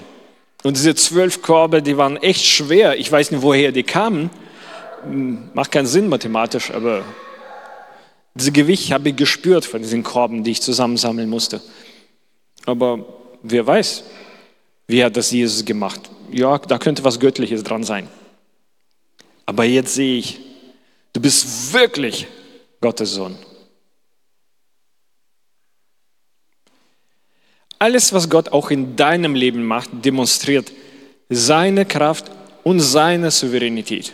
Und 0.64 0.78
diese 0.78 0.94
zwölf 0.94 1.42
Körbe, 1.42 1.82
die 1.82 1.98
waren 1.98 2.18
echt 2.18 2.46
schwer. 2.46 2.98
Ich 3.00 3.12
weiß 3.12 3.32
nicht, 3.32 3.42
woher 3.42 3.72
die 3.72 3.84
kamen. 3.84 4.30
Macht 5.54 5.72
keinen 5.72 5.88
Sinn 5.88 6.10
mathematisch, 6.10 6.72
aber 6.72 7.04
dieses 8.36 8.54
Gewicht 8.54 8.92
habe 8.92 9.10
ich 9.10 9.16
gespürt 9.16 9.66
von 9.66 9.82
diesen 9.82 10.04
Korben, 10.04 10.44
die 10.44 10.52
ich 10.52 10.62
zusammensammeln 10.62 11.30
musste. 11.30 11.62
Aber 12.66 13.06
wer 13.42 13.66
weiß, 13.66 14.04
wie 14.88 15.04
hat 15.04 15.18
das 15.18 15.32
Jesus 15.32 15.66
gemacht? 15.66 16.10
Ja, 16.32 16.58
da 16.58 16.78
könnte 16.78 17.04
was 17.04 17.20
Göttliches 17.20 17.64
dran 17.64 17.84
sein. 17.84 18.08
Aber 19.46 19.64
jetzt 19.64 19.96
sehe 19.96 20.20
ich, 20.20 20.40
du 21.14 21.22
bist 21.22 21.74
wirklich 21.74 22.28
Gottes 22.82 23.14
Sohn. 23.14 23.36
Alles, 27.80 28.12
was 28.12 28.30
Gott 28.30 28.50
auch 28.50 28.72
in 28.72 28.96
deinem 28.96 29.36
Leben 29.36 29.66
macht, 29.66 29.90
demonstriert 29.94 30.72
seine 31.30 31.86
Kraft 31.86 32.30
und 32.64 32.80
seine 32.80 33.32
Souveränität. 33.32 34.14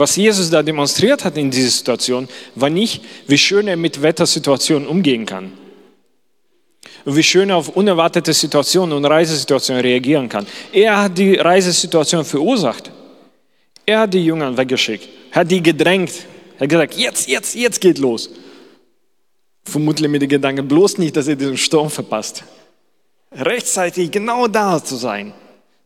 Was 0.00 0.16
Jesus 0.16 0.48
da 0.48 0.62
demonstriert 0.62 1.26
hat 1.26 1.36
in 1.36 1.50
dieser 1.50 1.68
Situation, 1.68 2.26
war 2.54 2.70
nicht, 2.70 3.04
wie 3.26 3.36
schön 3.36 3.68
er 3.68 3.76
mit 3.76 4.00
Wettersituationen 4.00 4.88
umgehen 4.88 5.26
kann. 5.26 5.52
Und 7.04 7.16
wie 7.16 7.22
schön 7.22 7.50
er 7.50 7.58
auf 7.58 7.68
unerwartete 7.68 8.32
Situationen 8.32 8.96
und 8.96 9.04
Reisesituationen 9.04 9.82
reagieren 9.82 10.26
kann. 10.26 10.46
Er 10.72 11.02
hat 11.02 11.18
die 11.18 11.34
Reisesituation 11.34 12.24
verursacht. 12.24 12.90
Er 13.84 14.00
hat 14.00 14.14
die 14.14 14.24
Jünger 14.24 14.56
weggeschickt, 14.56 15.06
hat 15.32 15.50
die 15.50 15.62
gedrängt, 15.62 16.12
hat 16.58 16.70
gesagt, 16.70 16.94
jetzt, 16.94 17.28
jetzt, 17.28 17.54
jetzt 17.54 17.78
geht 17.82 17.98
los. 17.98 18.30
Vermutlich 19.64 20.10
mit 20.10 20.22
dem 20.22 20.30
Gedanken, 20.30 20.66
bloß 20.66 20.96
nicht, 20.96 21.14
dass 21.14 21.28
er 21.28 21.36
diesen 21.36 21.58
Sturm 21.58 21.90
verpasst. 21.90 22.44
Rechtzeitig 23.32 24.10
genau 24.10 24.48
da 24.48 24.82
zu 24.82 24.96
sein. 24.96 25.34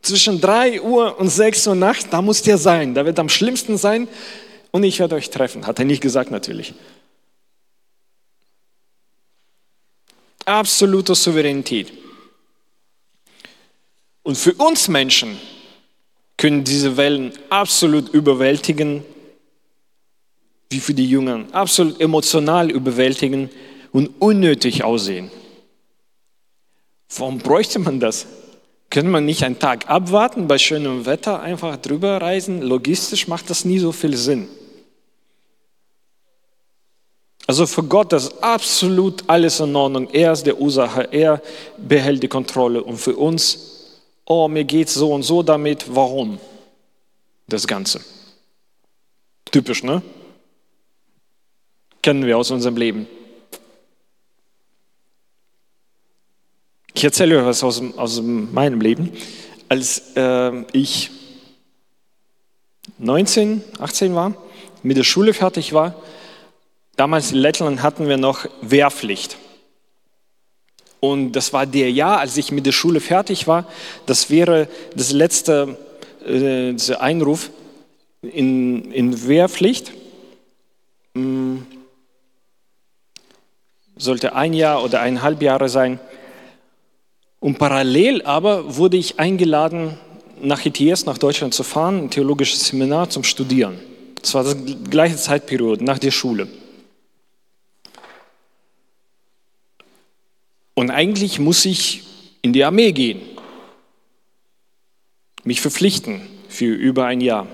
Zwischen 0.04 0.38
3 0.38 0.82
Uhr 0.82 1.18
und 1.18 1.30
6 1.30 1.66
Uhr 1.66 1.74
Nacht, 1.74 2.08
da 2.10 2.20
muss 2.20 2.42
der 2.42 2.58
sein. 2.58 2.94
Da 2.94 3.06
wird 3.06 3.18
am 3.18 3.30
schlimmsten 3.30 3.78
sein 3.78 4.06
und 4.70 4.84
ich 4.84 4.98
werde 4.98 5.14
euch 5.14 5.30
treffen. 5.30 5.66
Hat 5.66 5.78
er 5.78 5.86
nicht 5.86 6.02
gesagt 6.02 6.30
natürlich. 6.30 6.74
Absolute 10.44 11.14
Souveränität. 11.14 11.90
Und 14.22 14.36
für 14.36 14.52
uns 14.52 14.88
Menschen 14.88 15.38
können 16.36 16.64
diese 16.64 16.98
Wellen 16.98 17.32
absolut 17.48 18.10
überwältigen, 18.10 19.02
wie 20.68 20.80
für 20.80 20.92
die 20.92 21.08
Jünger, 21.08 21.46
absolut 21.52 21.98
emotional 21.98 22.70
überwältigen 22.70 23.48
und 23.90 24.10
unnötig 24.18 24.84
aussehen. 24.84 25.30
Warum 27.16 27.38
bräuchte 27.38 27.78
man 27.78 28.00
das? 28.00 28.26
Können 28.94 29.10
man 29.10 29.24
nicht 29.24 29.42
einen 29.42 29.58
Tag 29.58 29.90
abwarten, 29.90 30.46
bei 30.46 30.56
schönem 30.56 31.04
Wetter 31.04 31.40
einfach 31.40 31.76
drüber 31.78 32.22
reisen? 32.22 32.62
Logistisch 32.62 33.26
macht 33.26 33.50
das 33.50 33.64
nie 33.64 33.80
so 33.80 33.90
viel 33.90 34.16
Sinn. 34.16 34.46
Also 37.48 37.66
für 37.66 37.82
Gott 37.82 38.12
ist 38.12 38.40
absolut 38.40 39.24
alles 39.26 39.58
in 39.58 39.74
Ordnung. 39.74 40.08
Er 40.10 40.30
ist 40.30 40.44
der 40.44 40.60
Ursache, 40.60 41.08
er 41.10 41.42
behält 41.76 42.22
die 42.22 42.28
Kontrolle. 42.28 42.84
Und 42.84 42.98
für 42.98 43.16
uns, 43.16 43.98
oh, 44.26 44.46
mir 44.46 44.62
geht 44.62 44.88
so 44.88 45.12
und 45.12 45.24
so 45.24 45.42
damit, 45.42 45.92
warum? 45.92 46.38
Das 47.48 47.66
Ganze. 47.66 48.00
Typisch, 49.46 49.82
ne? 49.82 50.02
Kennen 52.00 52.24
wir 52.24 52.38
aus 52.38 52.52
unserem 52.52 52.76
Leben. 52.76 53.08
Ich 57.04 57.06
erzähle 57.06 57.38
euch 57.38 57.44
was 57.44 57.62
aus, 57.62 57.82
aus 57.98 58.22
meinem 58.22 58.80
Leben. 58.80 59.12
Als 59.68 60.16
äh, 60.16 60.62
ich 60.72 61.10
19, 62.96 63.62
18 63.78 64.14
war, 64.14 64.32
mit 64.82 64.96
der 64.96 65.04
Schule 65.04 65.34
fertig 65.34 65.74
war, 65.74 65.96
damals 66.96 67.32
in 67.32 67.36
Lettland 67.36 67.82
hatten 67.82 68.08
wir 68.08 68.16
noch 68.16 68.46
Wehrpflicht. 68.62 69.36
Und 70.98 71.32
das 71.32 71.52
war 71.52 71.66
der 71.66 71.92
Jahr, 71.92 72.20
als 72.20 72.38
ich 72.38 72.50
mit 72.52 72.64
der 72.64 72.72
Schule 72.72 73.00
fertig 73.00 73.46
war. 73.46 73.66
Das 74.06 74.30
wäre 74.30 74.66
das 74.96 75.12
letzte 75.12 75.76
äh, 76.26 76.74
Einruf 76.94 77.50
in, 78.22 78.90
in 78.92 79.28
Wehrpflicht. 79.28 79.92
Hm. 81.14 81.66
Sollte 83.94 84.34
ein 84.34 84.54
Jahr 84.54 84.82
oder 84.82 85.02
eineinhalb 85.02 85.42
Jahre 85.42 85.68
sein. 85.68 86.00
Und 87.44 87.58
parallel 87.58 88.22
aber 88.22 88.74
wurde 88.76 88.96
ich 88.96 89.20
eingeladen, 89.20 89.98
nach 90.40 90.64
ETS, 90.64 91.04
nach 91.04 91.18
Deutschland 91.18 91.52
zu 91.52 91.62
fahren, 91.62 92.04
ein 92.04 92.10
theologisches 92.10 92.68
Seminar 92.68 93.10
zum 93.10 93.22
Studieren. 93.22 93.78
Das 94.22 94.32
war 94.32 94.54
die 94.54 94.82
gleiche 94.82 95.16
Zeitperiode, 95.16 95.84
nach 95.84 95.98
der 95.98 96.10
Schule. 96.10 96.48
Und 100.72 100.88
eigentlich 100.88 101.38
muss 101.38 101.66
ich 101.66 102.04
in 102.40 102.54
die 102.54 102.64
Armee 102.64 102.92
gehen, 102.92 103.20
mich 105.44 105.60
verpflichten 105.60 106.22
für 106.48 106.72
über 106.72 107.04
ein 107.04 107.20
Jahr. 107.20 107.46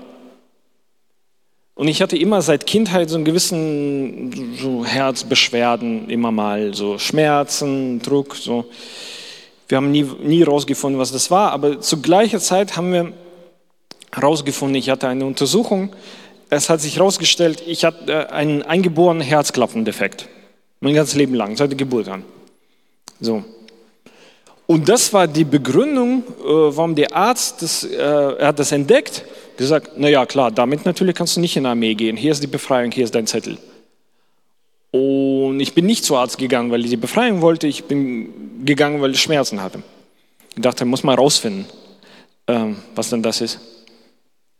Und 1.75 1.89
ich 1.89 2.01
hatte 2.01 2.15
immer 2.15 2.41
seit 2.41 2.65
Kindheit 2.65 3.09
so 3.09 3.17
einen 3.17 3.25
gewissen 3.25 4.55
so 4.57 4.85
Herzbeschwerden, 4.85 6.09
immer 6.09 6.31
mal 6.31 6.73
so 6.73 6.97
Schmerzen, 6.97 8.01
Druck, 8.01 8.37
so. 8.37 8.69
Wir 9.71 9.77
haben 9.77 9.91
nie, 9.91 10.03
nie 10.03 10.43
rausgefunden, 10.43 10.99
was 10.99 11.13
das 11.13 11.31
war, 11.31 11.53
aber 11.53 11.79
zu 11.79 12.01
gleicher 12.01 12.41
Zeit 12.41 12.75
haben 12.75 12.91
wir 12.91 13.13
herausgefunden, 14.11 14.75
ich 14.75 14.89
hatte 14.89 15.07
eine 15.07 15.25
Untersuchung, 15.25 15.95
es 16.49 16.69
hat 16.69 16.81
sich 16.81 16.97
herausgestellt, 16.97 17.63
ich 17.65 17.85
hatte 17.85 18.11
äh, 18.11 18.25
einen 18.33 18.63
eingeborenen 18.63 19.21
Herzklappendefekt. 19.21 20.27
Mein 20.81 20.93
ganzes 20.93 21.15
Leben 21.15 21.35
lang, 21.35 21.55
seit 21.55 21.69
der 21.69 21.77
Geburt 21.77 22.09
an. 22.09 22.25
So. 23.21 23.45
Und 24.67 24.89
das 24.89 25.13
war 25.13 25.25
die 25.25 25.45
Begründung, 25.45 26.23
äh, 26.27 26.43
warum 26.43 26.93
der 26.93 27.15
Arzt, 27.15 27.61
das, 27.61 27.85
äh, 27.85 27.95
er 27.95 28.47
hat 28.47 28.59
das 28.59 28.73
entdeckt, 28.73 29.23
gesagt, 29.55 29.97
naja 29.97 30.25
klar, 30.25 30.51
damit 30.51 30.83
natürlich 30.83 31.15
kannst 31.15 31.37
du 31.37 31.39
nicht 31.39 31.55
in 31.55 31.63
die 31.63 31.69
Armee 31.69 31.95
gehen, 31.95 32.17
hier 32.17 32.33
ist 32.33 32.43
die 32.43 32.47
Befreiung, 32.47 32.91
hier 32.91 33.05
ist 33.05 33.15
dein 33.15 33.25
Zettel. 33.25 33.57
Und 34.91 35.61
ich 35.61 35.73
bin 35.73 35.85
nicht 35.85 36.03
zum 36.03 36.17
Arzt 36.17 36.37
gegangen, 36.37 36.69
weil 36.69 36.83
ich 36.83 36.89
die 36.89 36.97
Befreiung 36.97 37.41
wollte. 37.41 37.65
Ich 37.65 37.85
bin 37.85 38.65
gegangen, 38.65 39.01
weil 39.01 39.11
ich 39.11 39.21
Schmerzen 39.21 39.61
hatte. 39.61 39.81
Ich 40.55 40.61
dachte, 40.61 40.83
muss 40.83 41.03
mal 41.03 41.15
rausfinden, 41.15 41.65
ähm, 42.47 42.77
was 42.93 43.09
denn 43.09 43.23
das 43.23 43.39
ist. 43.39 43.59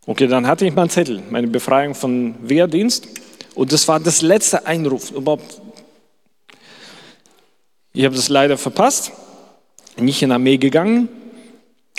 Okay, 0.06 0.28
dann 0.28 0.48
hatte 0.48 0.66
ich 0.66 0.74
meinen 0.74 0.90
Zettel, 0.90 1.22
meine 1.30 1.48
Befreiung 1.48 1.94
von 1.94 2.36
Wehrdienst 2.42 3.08
Und 3.54 3.72
das 3.72 3.88
war 3.88 4.00
das 4.00 4.22
letzte 4.22 4.66
Einruf. 4.66 5.12
Überhaupt. 5.12 5.62
Ich 7.94 8.06
habe 8.06 8.16
das 8.16 8.30
leider 8.30 8.58
verpasst, 8.58 9.12
nicht 9.98 10.24
in 10.24 10.32
Armee 10.32 10.58
gegangen, 10.58 11.10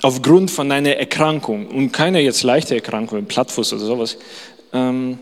aufgrund 0.01 0.51
von 0.51 0.73
einer 0.73 0.97
Erkrankung. 0.97 1.69
Und 1.69 1.93
keine 1.93 2.21
jetzt 2.21 2.43
leichte 2.43 2.75
Erkrankung, 2.75 3.27
Plattfuß 3.27 3.75
oder 3.75 3.85
sowas. 3.85 4.17
Ähm 4.73 5.19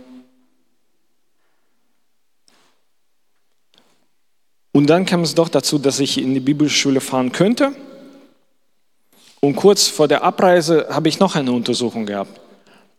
und 4.81 4.87
dann 4.87 5.05
kam 5.05 5.21
es 5.21 5.35
doch 5.35 5.51
dazu, 5.51 5.79
dass 5.79 6.01
ich 6.01 6.17
in 6.17 6.33
die 6.33 6.41
Bibelschule 6.41 7.03
fahren 7.03 7.33
könnte. 7.33 7.73
Und 9.41 9.55
kurz 9.55 9.89
vor 9.89 10.09
der 10.09 10.25
Abreise 10.25 10.87
habe 10.89 11.07
ich 11.11 11.19
noch 11.19 11.37
eine 11.37 11.53
Untersuchung 11.53 12.07
gehabt. 12.07 12.41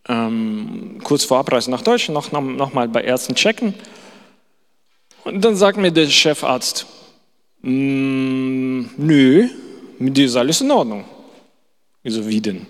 Ähm, 0.07 0.99
kurz 1.03 1.23
vor 1.23 1.39
Abreise 1.39 1.71
nach 1.71 1.81
Deutschland 1.81 2.13
noch, 2.13 2.31
noch, 2.31 2.43
noch 2.43 2.73
mal 2.73 2.87
bei 2.87 3.03
Ärzten 3.03 3.33
checken. 3.33 3.73
Und 5.23 5.43
dann 5.43 5.55
sagt 5.55 5.79
mir 5.79 5.91
der 5.91 6.05
Chefarzt, 6.05 6.85
mm, 7.63 8.81
nö, 8.97 9.49
mit 9.97 10.15
dir 10.15 10.27
ist 10.27 10.35
alles 10.35 10.61
in 10.61 10.69
Ordnung. 10.69 11.03
Ich 12.03 12.13
so, 12.13 12.27
wie 12.27 12.41
denn? 12.41 12.67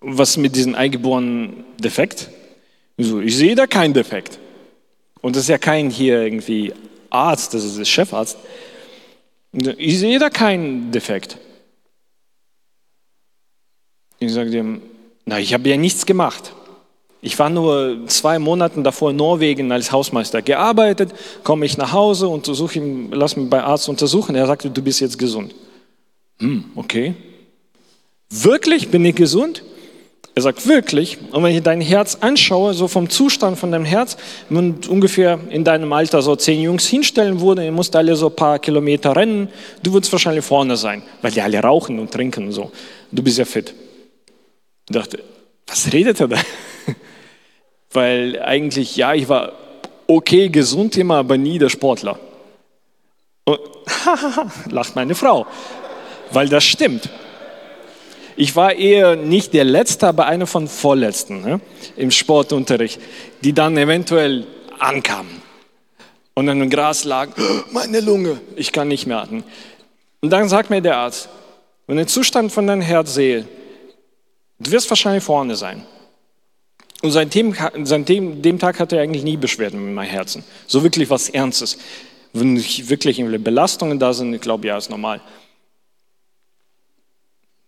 Was 0.00 0.38
mit 0.38 0.56
diesem 0.56 0.74
eingeborenen 0.74 1.64
Defekt? 1.78 2.30
Ich 2.96 3.08
so, 3.08 3.20
ich 3.20 3.36
sehe 3.36 3.56
da 3.56 3.66
keinen 3.66 3.92
Defekt. 3.92 4.38
Und 5.20 5.36
das 5.36 5.42
ist 5.42 5.48
ja 5.50 5.58
kein 5.58 5.90
hier 5.90 6.22
irgendwie 6.22 6.72
Arzt, 7.14 7.54
das 7.54 7.64
ist 7.64 7.78
der 7.78 7.84
Chefarzt. 7.84 8.36
Ich 9.78 9.98
sehe 9.98 10.18
da 10.18 10.30
keinen 10.30 10.90
Defekt. 10.90 11.38
Ich 14.18 14.32
sage 14.32 14.50
dem, 14.50 14.82
na, 15.24 15.38
ich 15.38 15.54
habe 15.54 15.68
ja 15.68 15.76
nichts 15.76 16.06
gemacht. 16.06 16.52
Ich 17.20 17.38
war 17.38 17.48
nur 17.48 18.06
zwei 18.06 18.38
Monate 18.38 18.82
davor 18.82 19.10
in 19.10 19.16
Norwegen 19.16 19.72
als 19.72 19.90
Hausmeister 19.92 20.42
gearbeitet, 20.42 21.14
komme 21.42 21.64
ich 21.64 21.78
nach 21.78 21.92
Hause, 21.92 22.28
untersuche 22.28 22.78
ihn, 22.78 23.12
lass 23.12 23.36
mich 23.36 23.48
bei 23.48 23.62
Arzt 23.62 23.88
untersuchen. 23.88 24.34
Er 24.34 24.46
sagte, 24.46 24.68
du 24.68 24.82
bist 24.82 25.00
jetzt 25.00 25.18
gesund. 25.18 25.54
Hm, 26.38 26.64
okay. 26.74 27.14
Wirklich 28.28 28.90
bin 28.90 29.04
ich 29.04 29.14
gesund? 29.14 29.62
Er 30.36 30.42
sagt 30.42 30.66
wirklich. 30.66 31.18
Und 31.30 31.44
wenn 31.44 31.54
ich 31.54 31.62
dein 31.62 31.80
Herz 31.80 32.18
anschaue, 32.20 32.74
so 32.74 32.88
vom 32.88 33.08
Zustand 33.08 33.56
von 33.56 33.70
deinem 33.70 33.84
Herz, 33.84 34.16
wenn 34.48 34.76
ungefähr 34.88 35.38
in 35.48 35.62
deinem 35.62 35.92
Alter 35.92 36.22
so 36.22 36.34
zehn 36.34 36.60
Jungs 36.60 36.86
hinstellen 36.86 37.40
würde, 37.40 37.64
ihr 37.64 37.72
musst 37.72 37.94
alle 37.94 38.16
so 38.16 38.26
ein 38.26 38.36
paar 38.36 38.58
Kilometer 38.58 39.14
rennen, 39.14 39.48
du 39.82 39.92
würdest 39.92 40.10
wahrscheinlich 40.12 40.44
vorne 40.44 40.76
sein, 40.76 41.02
weil 41.22 41.30
die 41.30 41.40
alle 41.40 41.60
rauchen 41.60 42.00
und 42.00 42.10
trinken 42.10 42.46
und 42.46 42.52
so. 42.52 42.72
Du 43.12 43.22
bist 43.22 43.38
ja 43.38 43.44
fit. 43.44 43.72
Ich 44.88 44.94
dachte, 44.94 45.20
was 45.68 45.92
redet 45.92 46.20
er 46.20 46.28
da? 46.28 46.36
Weil 47.92 48.42
eigentlich, 48.42 48.96
ja, 48.96 49.14
ich 49.14 49.28
war 49.28 49.52
okay 50.06 50.48
gesund 50.48 50.96
immer, 50.96 51.16
aber 51.16 51.38
nie 51.38 51.58
der 51.58 51.68
Sportler. 51.68 52.18
Und, 53.44 53.60
lacht 54.70 54.96
meine 54.96 55.14
Frau, 55.14 55.46
weil 56.32 56.48
das 56.48 56.64
stimmt. 56.64 57.08
Ich 58.36 58.56
war 58.56 58.74
eher 58.74 59.16
nicht 59.16 59.54
der 59.54 59.64
Letzte, 59.64 60.08
aber 60.08 60.26
einer 60.26 60.46
von 60.46 60.68
Vorletzten 60.68 61.40
ne, 61.42 61.60
im 61.96 62.10
Sportunterricht, 62.10 63.00
die 63.42 63.52
dann 63.52 63.76
eventuell 63.76 64.46
ankamen 64.78 65.42
und 66.34 66.46
dann 66.46 66.60
im 66.60 66.70
Gras 66.70 67.04
lagen, 67.04 67.34
meine 67.72 68.00
Lunge, 68.00 68.40
ich 68.56 68.72
kann 68.72 68.88
nicht 68.88 69.06
mehr 69.06 69.18
atmen. 69.18 69.44
Und 70.20 70.30
dann 70.30 70.48
sagt 70.48 70.70
mir 70.70 70.80
der 70.80 70.96
Arzt, 70.96 71.28
wenn 71.86 71.98
ich 71.98 72.06
den 72.06 72.08
Zustand 72.08 72.50
von 72.50 72.66
deinem 72.66 72.80
Herz 72.80 73.14
sehe, 73.14 73.46
Du 74.58 74.70
wirst 74.70 74.88
wahrscheinlich 74.90 75.24
vorne 75.24 75.56
sein. 75.56 75.84
Und 77.02 77.10
seitdem, 77.10 77.54
seitdem 77.82 78.40
dem 78.40 78.58
Tag 78.58 78.80
hatte 78.80 78.96
er 78.96 79.02
eigentlich 79.02 79.24
nie 79.24 79.36
Beschwerden 79.36 79.84
mit 79.84 79.94
meinem 79.94 80.08
Herzen. 80.08 80.44
So 80.66 80.82
wirklich 80.82 81.10
was 81.10 81.28
Ernstes. 81.28 81.76
Wenn 82.32 82.56
wirklich 82.56 83.22
Belastungen 83.42 83.98
da 83.98 84.12
sind, 84.12 84.32
ich 84.32 84.40
glaube, 84.40 84.66
ja, 84.66 84.78
ist 84.78 84.90
normal. 84.90 85.20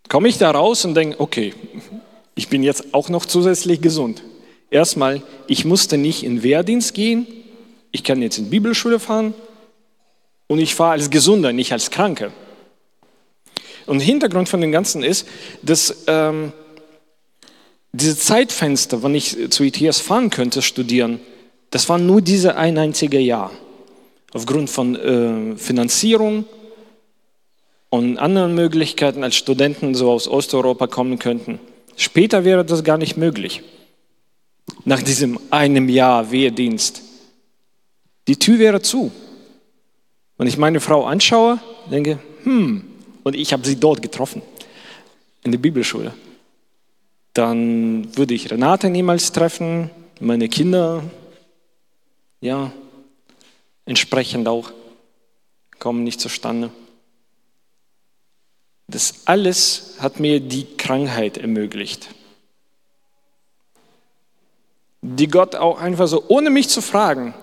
Komme 0.08 0.28
ich 0.28 0.38
da 0.38 0.50
raus 0.50 0.84
und 0.84 0.94
denke, 0.94 1.20
okay, 1.20 1.54
ich 2.34 2.48
bin 2.48 2.62
jetzt 2.62 2.94
auch 2.94 3.08
noch 3.08 3.26
zusätzlich 3.26 3.80
gesund. 3.80 4.22
Erstmal, 4.70 5.22
ich 5.46 5.64
musste 5.64 5.98
nicht 5.98 6.22
in 6.22 6.42
Wehrdienst 6.42 6.94
gehen, 6.94 7.26
ich 7.92 8.04
kann 8.04 8.22
jetzt 8.22 8.38
in 8.38 8.50
Bibelschule 8.50 8.98
fahren 8.98 9.34
und 10.48 10.58
ich 10.58 10.74
fahre 10.74 10.92
als 10.92 11.10
Gesunder, 11.10 11.52
nicht 11.52 11.72
als 11.72 11.90
Kranke. 11.90 12.32
Und 13.86 14.00
Hintergrund 14.00 14.48
von 14.48 14.60
dem 14.60 14.72
Ganzen 14.72 15.02
ist, 15.02 15.26
dass 15.62 16.04
ähm, 16.08 16.52
diese 17.92 18.18
Zeitfenster, 18.18 19.02
wann 19.02 19.14
ich 19.14 19.50
zu 19.50 19.64
ITS 19.64 20.00
fahren 20.00 20.30
könnte, 20.30 20.60
studieren, 20.60 21.20
das 21.70 21.88
war 21.88 21.98
nur 21.98 22.20
diese 22.20 22.56
ein 22.56 22.78
einzige 22.78 23.18
Jahr. 23.18 23.50
Aufgrund 24.32 24.68
von 24.68 24.96
äh, 24.96 25.56
Finanzierung 25.56 26.44
und 27.90 28.18
anderen 28.18 28.54
Möglichkeiten, 28.54 29.22
als 29.24 29.36
Studenten 29.36 29.94
so 29.94 30.10
aus 30.10 30.28
Osteuropa 30.28 30.86
kommen 30.86 31.18
könnten. 31.18 31.58
Später 31.96 32.44
wäre 32.44 32.64
das 32.64 32.84
gar 32.84 32.98
nicht 32.98 33.16
möglich. 33.16 33.62
Nach 34.84 35.02
diesem 35.02 35.38
einem 35.50 35.88
Jahr 35.88 36.30
Wehrdienst. 36.30 37.02
Die 38.28 38.36
Tür 38.36 38.58
wäre 38.58 38.82
zu. 38.82 39.12
Wenn 40.36 40.48
ich 40.48 40.58
meine 40.58 40.80
Frau 40.80 41.04
anschaue, 41.06 41.58
denke, 41.90 42.18
hm, 42.42 42.84
und 43.22 43.36
ich 43.36 43.52
habe 43.52 43.66
sie 43.66 43.78
dort 43.78 44.02
getroffen, 44.02 44.42
in 45.44 45.52
der 45.52 45.58
Bibelschule 45.58 46.12
dann 47.36 48.16
würde 48.16 48.32
ich 48.32 48.50
Renate 48.50 48.88
niemals 48.88 49.30
treffen, 49.30 49.90
meine 50.20 50.48
Kinder, 50.48 51.02
ja, 52.40 52.72
entsprechend 53.84 54.48
auch, 54.48 54.72
kommen 55.78 56.02
nicht 56.02 56.18
zustande. 56.18 56.70
Das 58.88 59.22
alles 59.24 59.96
hat 59.98 60.20
mir 60.20 60.38
die 60.40 60.64
Krankheit 60.76 61.38
ermöglicht, 61.38 62.08
die 65.02 65.26
Gott 65.26 65.56
auch 65.56 65.80
einfach 65.80 66.06
so, 66.06 66.24
ohne 66.28 66.50
mich 66.50 66.68
zu 66.68 66.80
fragen, 66.80 67.34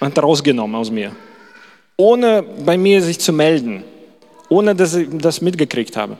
hat 0.00 0.18
rausgenommen 0.18 0.74
aus 0.74 0.90
mir, 0.90 1.14
ohne 1.96 2.42
bei 2.42 2.78
mir 2.78 3.02
sich 3.02 3.20
zu 3.20 3.32
melden, 3.32 3.84
ohne 4.48 4.74
dass 4.74 4.94
ich 4.94 5.08
das 5.12 5.42
mitgekriegt 5.42 5.96
habe. 5.96 6.16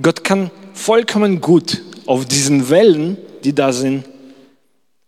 Gott 0.00 0.22
kann 0.22 0.50
vollkommen 0.74 1.40
gut 1.40 1.82
auf 2.06 2.26
diesen 2.26 2.68
Wellen, 2.68 3.16
die 3.44 3.54
da 3.54 3.72
sind, 3.72 4.04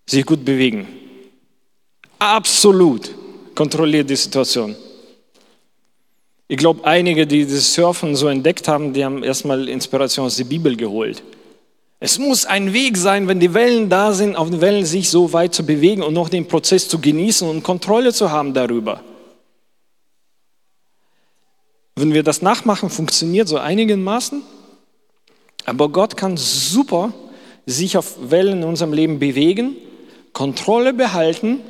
sich 0.07 0.25
gut 0.25 0.45
bewegen. 0.45 0.87
Absolut 2.19 3.15
kontrolliert 3.55 4.11
die 4.11 4.17
Situation. 4.17 4.77
Ich 6.47 6.59
glaube, 6.59 6.85
einige, 6.85 7.27
die 7.27 7.45
das 7.47 7.73
Surfen 7.73 8.15
so 8.17 8.29
entdeckt 8.29 8.69
haben, 8.69 8.93
die 8.93 9.05
haben 9.05 9.23
erstmal 9.25 9.69
Inspiration 9.69 10.27
aus 10.27 10.37
der 10.37 10.45
Bibel 10.45 10.77
geholt. 10.77 11.23
Es 12.01 12.19
muss 12.19 12.45
ein 12.45 12.75
Weg 12.75 12.99
sein, 12.99 13.29
wenn 13.29 13.41
die 13.41 13.55
Wellen 13.55 13.89
da 13.89 14.13
sind, 14.13 14.37
auf 14.37 14.51
den 14.51 14.61
Wellen 14.61 14.85
sich 14.85 15.09
so 15.09 15.33
weit 15.33 15.55
zu 15.55 15.65
bewegen 15.65 16.03
und 16.03 16.13
noch 16.13 16.29
den 16.29 16.47
Prozess 16.47 16.87
zu 16.87 16.99
genießen 17.01 17.49
und 17.49 17.63
Kontrolle 17.63 18.13
zu 18.13 18.31
haben 18.31 18.53
darüber. 18.53 19.01
Wenn 21.97 22.13
wir 22.13 22.23
das 22.23 22.43
nachmachen, 22.43 22.91
funktioniert 22.91 23.49
so 23.49 23.57
einigermaßen. 23.57 24.43
Aber 25.65 25.89
Gott 25.89 26.17
kann 26.17 26.37
super 26.37 27.15
sich 27.65 27.97
auf 27.97 28.31
Wellen 28.31 28.59
in 28.59 28.65
unserem 28.65 28.93
Leben 28.93 29.19
bewegen, 29.19 29.77
Kontrolle 30.35 30.93
behalten 30.93 31.61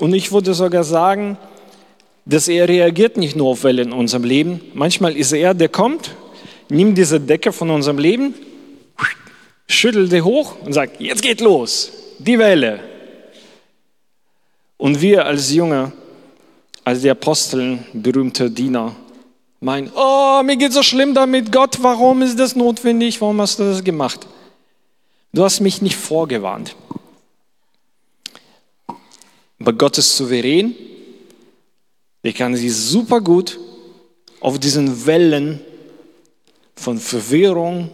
und 0.00 0.14
ich 0.14 0.32
würde 0.32 0.54
sogar 0.54 0.82
sagen, 0.82 1.36
dass 2.24 2.48
er 2.48 2.68
reagiert 2.68 3.16
nicht 3.16 3.36
nur 3.36 3.48
auf 3.48 3.64
Wellen 3.64 3.88
in 3.88 3.92
unserem 3.92 4.24
Leben. 4.24 4.60
Manchmal 4.74 5.16
ist 5.16 5.32
er, 5.32 5.52
der 5.52 5.68
kommt, 5.68 6.16
nimmt 6.68 6.96
diese 6.96 7.20
Decke 7.20 7.52
von 7.52 7.70
unserem 7.70 7.98
Leben, 7.98 8.34
schüttelt 9.68 10.10
sie 10.10 10.22
hoch 10.22 10.56
und 10.64 10.72
sagt, 10.72 11.00
jetzt 11.00 11.22
geht 11.22 11.40
los, 11.40 11.92
die 12.18 12.38
Welle. 12.38 12.80
Und 14.78 15.00
wir 15.02 15.26
als 15.26 15.52
Jünger, 15.52 15.92
als 16.82 17.02
die 17.02 17.10
Aposteln, 17.10 17.84
berühmte 17.92 18.50
Diener, 18.50 18.96
mein, 19.60 19.90
oh, 19.94 20.42
mir 20.42 20.56
geht 20.56 20.72
so 20.72 20.82
schlimm 20.82 21.12
damit, 21.12 21.52
Gott, 21.52 21.76
warum 21.82 22.22
ist 22.22 22.38
das 22.38 22.56
notwendig? 22.56 23.20
Warum 23.20 23.38
hast 23.42 23.58
du 23.58 23.64
das 23.64 23.84
gemacht? 23.84 24.26
Du 25.34 25.44
hast 25.44 25.60
mich 25.60 25.82
nicht 25.82 25.96
vorgewarnt. 25.96 26.74
Aber 29.60 29.72
Gott 29.72 29.98
ist 29.98 30.16
souverän. 30.16 30.74
Er 32.22 32.32
kann 32.32 32.56
sich 32.56 32.74
super 32.74 33.20
gut 33.20 33.58
auf 34.40 34.58
diesen 34.58 35.06
Wellen 35.06 35.60
von 36.74 36.98
Verwirrung, 36.98 37.90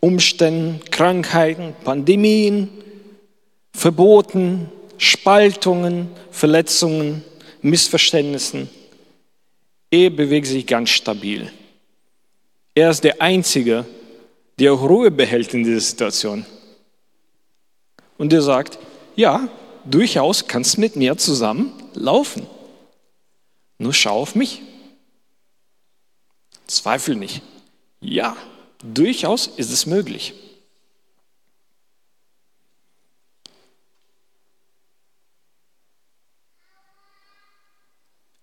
Umständen, 0.00 0.80
Krankheiten, 0.90 1.74
Pandemien, 1.84 2.68
Verboten, 3.74 4.68
Spaltungen, 4.96 6.08
Verletzungen, 6.30 7.22
Missverständnissen 7.60 8.68
er 9.92 10.08
bewegt 10.08 10.46
sich 10.46 10.66
ganz 10.66 10.88
stabil. 10.88 11.52
Er 12.74 12.90
ist 12.90 13.04
der 13.04 13.20
Einzige, 13.20 13.84
die 14.58 14.70
auch 14.70 14.80
Ruhe 14.80 15.10
behält 15.10 15.52
in 15.52 15.64
dieser 15.64 15.80
Situation. 15.80 16.46
Und 18.16 18.32
der 18.32 18.40
sagt, 18.40 18.78
ja, 19.14 19.48
durchaus 19.84 20.46
kannst 20.46 20.76
du 20.76 20.80
mit 20.80 20.96
mir 20.96 21.16
zusammen 21.16 21.72
laufen. 21.94 22.46
Nur 23.78 23.92
schau 23.92 24.20
auf 24.20 24.34
mich. 24.34 24.62
Zweifel 26.66 27.16
nicht. 27.16 27.42
Ja, 28.00 28.36
durchaus 28.82 29.46
ist 29.46 29.70
es 29.70 29.86
möglich. 29.86 30.34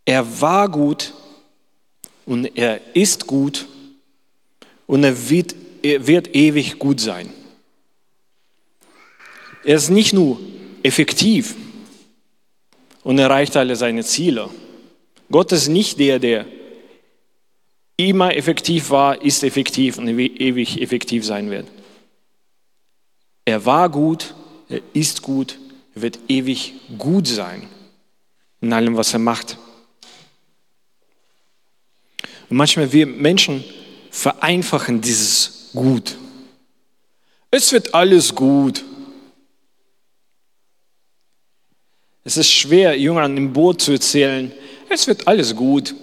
Er 0.06 0.42
war 0.42 0.70
gut 0.70 1.14
und 2.26 2.46
er 2.58 2.96
ist 2.96 3.28
gut 3.28 3.68
und 4.88 5.04
er 5.04 5.30
wird, 5.30 5.56
er 5.84 6.08
wird 6.08 6.36
ewig 6.36 6.80
gut 6.80 7.00
sein. 7.00 7.32
Er 9.64 9.76
ist 9.76 9.90
nicht 9.90 10.14
nur 10.14 10.40
effektiv 10.84 11.56
und 13.04 13.20
erreicht 13.20 13.56
alle 13.58 13.76
seine 13.76 14.04
Ziele. 14.04 14.50
Gott 15.32 15.52
ist 15.52 15.68
nicht 15.68 16.00
der, 16.00 16.20
der 16.20 16.46
immer 17.98 18.36
effektiv 18.36 18.90
war, 18.90 19.22
ist 19.22 19.44
effektiv 19.44 19.98
und 19.98 20.08
ewig 20.08 20.82
effektiv 20.82 21.26
sein 21.26 21.50
wird. 21.50 21.68
Er 23.46 23.66
war 23.66 23.90
gut, 23.90 24.34
er 24.70 24.82
ist 24.94 25.22
gut, 25.22 25.58
er 25.96 26.02
wird 26.04 26.20
ewig 26.28 26.74
gut 26.98 27.28
sein 27.28 27.68
in 28.62 28.74
allem, 28.74 28.96
was 28.96 29.14
er 29.14 29.20
macht. 29.20 29.58
Und 32.50 32.58
manchmal 32.58 32.92
wir 32.92 33.06
Menschen 33.06 33.64
vereinfachen 34.12 35.02
dieses 35.02 35.70
Gut. 35.74 36.18
Es 37.52 37.72
wird 37.72 37.94
alles 37.94 38.34
gut. 38.34 38.84
Es 42.24 42.38
ist 42.38 42.52
schwer, 42.52 42.98
Jüngern 42.98 43.38
im 43.38 43.54
Boot 43.54 43.82
zu 43.82 43.94
erzählen, 43.94 44.52
es 44.90 45.08
wird 45.08 45.28
alles 45.28 45.56
gut. 45.56 45.96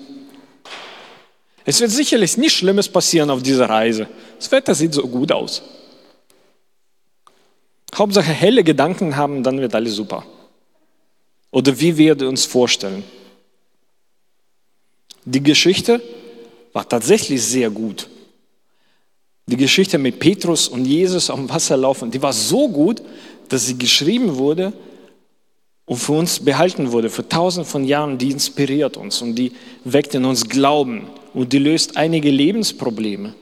Es 1.65 1.81
wird 1.81 1.91
sicherlich 1.91 2.37
nichts 2.37 2.59
Schlimmes 2.59 2.89
passieren 2.89 3.29
auf 3.29 3.43
dieser 3.43 3.69
Reise. 3.69 4.09
Das 4.39 4.51
Wetter 4.53 4.75
sieht 4.75 4.95
so 4.95 5.07
gut 5.07 5.33
aus. 5.33 5.63
Hauptsache 7.95 8.31
helle 8.31 8.63
Gedanken 8.63 9.17
haben, 9.17 9.43
dann 9.43 9.61
wird 9.61 9.75
alles 9.75 9.95
super. 9.95 10.25
Oder 11.51 11.79
wie 11.81 11.97
wir 11.97 12.21
uns 12.29 12.45
vorstellen. 12.45 13.03
Die 15.25 15.43
Geschichte 15.43 16.01
war 16.73 16.89
tatsächlich 16.89 17.43
sehr 17.43 17.71
gut. 17.71 18.09
Die 19.47 19.57
Geschichte 19.57 19.99
mit 19.99 20.21
Petrus 20.21 20.69
und 20.69 20.85
Jesus 20.85 21.31
am 21.31 21.49
Wasser 21.49 21.77
laufen, 21.77 22.11
die 22.11 22.23
war 22.23 22.33
so 22.33 22.69
gut, 22.69 23.03
dass 23.49 23.67
sie 23.67 23.79
geschrieben 23.79 24.37
wurde 24.37 24.73
und 25.87 25.97
für 25.97 26.13
uns 26.13 26.41
behalten 26.41 26.93
wurde, 26.93 27.09
für 27.09 27.29
tausend 27.29 27.67
von 27.67 27.85
Jahren, 27.85 28.19
die 28.19 28.31
inspiriert 28.31 28.97
uns 28.97 29.23
und 29.23 29.35
die 29.35 29.53
weckt 29.85 30.15
in 30.15 30.25
uns 30.25 30.49
Glauben 30.49 31.07
und 31.33 31.53
die 31.53 31.59
löst 31.59 31.97
einige 31.97 32.31
Lebensprobleme. 32.31 33.35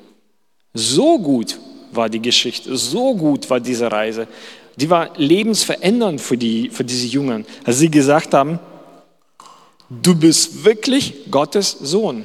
So 0.72 1.18
gut 1.18 1.58
war 1.92 2.08
die 2.08 2.22
Geschichte, 2.22 2.76
so 2.76 3.14
gut 3.14 3.50
war 3.50 3.60
diese 3.60 3.90
Reise. 3.90 4.28
Die 4.76 4.90
war 4.90 5.10
lebensverändernd 5.16 6.20
für, 6.20 6.36
die, 6.36 6.70
für 6.70 6.84
diese 6.84 7.06
Jünger, 7.06 7.42
als 7.64 7.78
sie 7.78 7.90
gesagt 7.90 8.34
haben, 8.34 8.58
du 9.88 10.14
bist 10.14 10.64
wirklich 10.64 11.30
Gottes 11.30 11.70
Sohn 11.80 12.24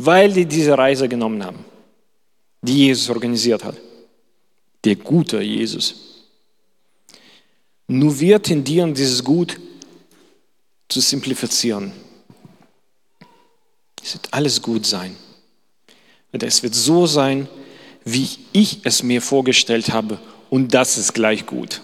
weil 0.00 0.32
die 0.32 0.46
diese 0.46 0.78
Reise 0.78 1.08
genommen 1.08 1.44
haben, 1.44 1.64
die 2.62 2.86
Jesus 2.86 3.10
organisiert 3.10 3.64
hat. 3.64 3.76
Der 4.84 4.94
gute 4.94 5.40
Jesus. 5.40 6.07
Nur 7.88 8.20
wir 8.20 8.40
tendieren 8.42 8.92
dieses 8.92 9.24
Gut 9.24 9.58
zu 10.88 11.00
simplifizieren. 11.00 11.92
Es 14.02 14.14
wird 14.14 14.28
alles 14.32 14.60
gut 14.62 14.86
sein. 14.86 15.16
Und 16.30 16.42
es 16.42 16.62
wird 16.62 16.74
so 16.74 17.06
sein, 17.06 17.48
wie 18.04 18.28
ich 18.52 18.80
es 18.84 19.02
mir 19.02 19.22
vorgestellt 19.22 19.92
habe. 19.92 20.20
Und 20.50 20.74
das 20.74 20.98
ist 20.98 21.14
gleich 21.14 21.46
gut. 21.46 21.80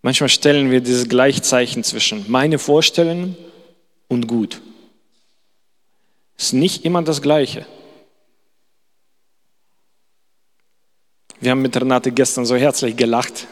Manchmal 0.00 0.28
stellen 0.28 0.70
wir 0.70 0.80
dieses 0.80 1.08
Gleichzeichen 1.08 1.84
zwischen 1.84 2.24
meine 2.30 2.58
Vorstellungen 2.58 3.36
und 4.08 4.26
gut. 4.28 4.62
Ist 6.38 6.52
nicht 6.52 6.84
immer 6.84 7.02
das 7.02 7.20
Gleiche. 7.20 7.66
Wir 11.46 11.52
haben 11.52 11.62
mit 11.62 11.80
Renate 11.80 12.10
gestern 12.10 12.44
so 12.44 12.56
herzlich 12.56 12.96
gelacht. 12.96 13.46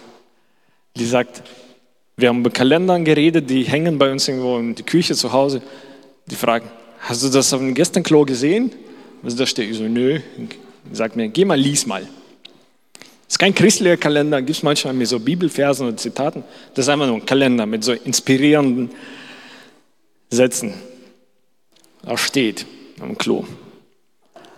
Die 0.96 1.04
sagt, 1.04 1.44
wir 2.16 2.28
haben 2.28 2.40
über 2.40 2.50
Kalendern 2.50 3.04
geredet, 3.04 3.48
die 3.48 3.62
hängen 3.62 3.98
bei 3.98 4.10
uns 4.10 4.26
irgendwo 4.26 4.58
in 4.58 4.74
der 4.74 4.84
Küche 4.84 5.14
zu 5.14 5.32
Hause. 5.32 5.62
Die 6.26 6.34
fragen, 6.34 6.68
hast 6.98 7.22
du 7.22 7.28
das 7.28 7.52
auf 7.52 7.60
dem 7.60 7.72
Gästenklo 7.72 8.24
gesehen? 8.24 8.72
Also 9.22 9.36
da 9.36 9.46
steht 9.46 9.70
ich 9.70 9.76
so, 9.76 9.84
nö. 9.84 10.18
Die 10.36 10.96
sagt 10.96 11.14
mir, 11.14 11.28
geh 11.28 11.44
mal, 11.44 11.56
lies 11.56 11.86
mal. 11.86 12.02
Das 12.02 13.34
ist 13.34 13.38
kein 13.38 13.54
christlicher 13.54 13.96
Kalender, 13.96 14.42
gibt 14.42 14.56
es 14.56 14.64
manchmal 14.64 14.92
mit 14.92 15.06
so 15.06 15.20
Bibelversen 15.20 15.86
und 15.86 16.00
Zitaten. 16.00 16.42
Das 16.74 16.86
ist 16.86 16.88
einfach 16.88 17.06
nur 17.06 17.18
ein 17.18 17.26
Kalender 17.26 17.64
mit 17.64 17.84
so 17.84 17.92
inspirierenden 17.92 18.90
Sätzen. 20.30 20.74
Da 22.02 22.18
steht 22.18 22.66
am 22.98 23.16
Klo. 23.16 23.44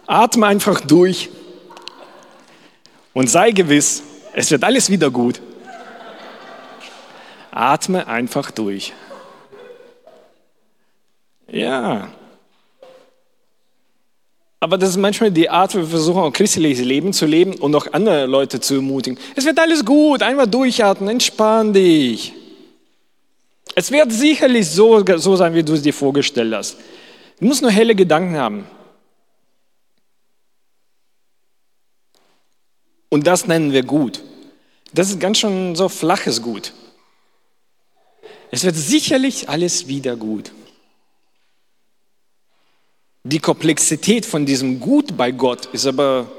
Atme 0.06 0.46
einfach 0.46 0.80
durch 0.80 1.28
und 3.16 3.30
sei 3.30 3.50
gewiss, 3.50 4.02
es 4.34 4.50
wird 4.50 4.62
alles 4.62 4.90
wieder 4.90 5.10
gut. 5.10 5.40
Atme 7.50 8.06
einfach 8.06 8.50
durch. 8.50 8.92
Ja. 11.50 12.08
Aber 14.60 14.76
das 14.76 14.90
ist 14.90 14.96
manchmal 14.98 15.30
die 15.30 15.48
Art, 15.48 15.74
wie 15.74 15.78
wir 15.78 15.86
versuchen, 15.86 16.24
ein 16.24 16.32
christliches 16.34 16.84
Leben 16.84 17.14
zu 17.14 17.24
leben 17.24 17.54
und 17.54 17.74
auch 17.74 17.86
andere 17.92 18.26
Leute 18.26 18.60
zu 18.60 18.74
ermutigen. 18.74 19.18
Es 19.34 19.46
wird 19.46 19.58
alles 19.58 19.82
gut, 19.82 20.22
einfach 20.22 20.46
durchatmen, 20.46 21.08
entspann 21.08 21.72
dich. 21.72 22.34
Es 23.74 23.90
wird 23.90 24.12
sicherlich 24.12 24.68
so, 24.68 25.02
so 25.16 25.36
sein, 25.36 25.54
wie 25.54 25.62
du 25.62 25.72
es 25.72 25.80
dir 25.80 25.94
vorgestellt 25.94 26.54
hast. 26.54 26.76
Du 27.40 27.46
musst 27.46 27.62
nur 27.62 27.70
helle 27.70 27.94
Gedanken 27.94 28.36
haben. 28.36 28.66
Und 33.08 33.26
das 33.26 33.46
nennen 33.46 33.72
wir 33.72 33.82
gut. 33.82 34.22
Das 34.92 35.10
ist 35.10 35.20
ganz 35.20 35.38
schön 35.38 35.76
so 35.76 35.88
flaches 35.88 36.42
Gut. 36.42 36.72
Es 38.50 38.64
wird 38.64 38.76
sicherlich 38.76 39.48
alles 39.48 39.86
wieder 39.86 40.16
gut. 40.16 40.52
Die 43.24 43.40
Komplexität 43.40 44.24
von 44.24 44.46
diesem 44.46 44.78
Gut 44.78 45.16
bei 45.16 45.32
Gott 45.32 45.66
ist 45.66 45.86
aber 45.86 46.30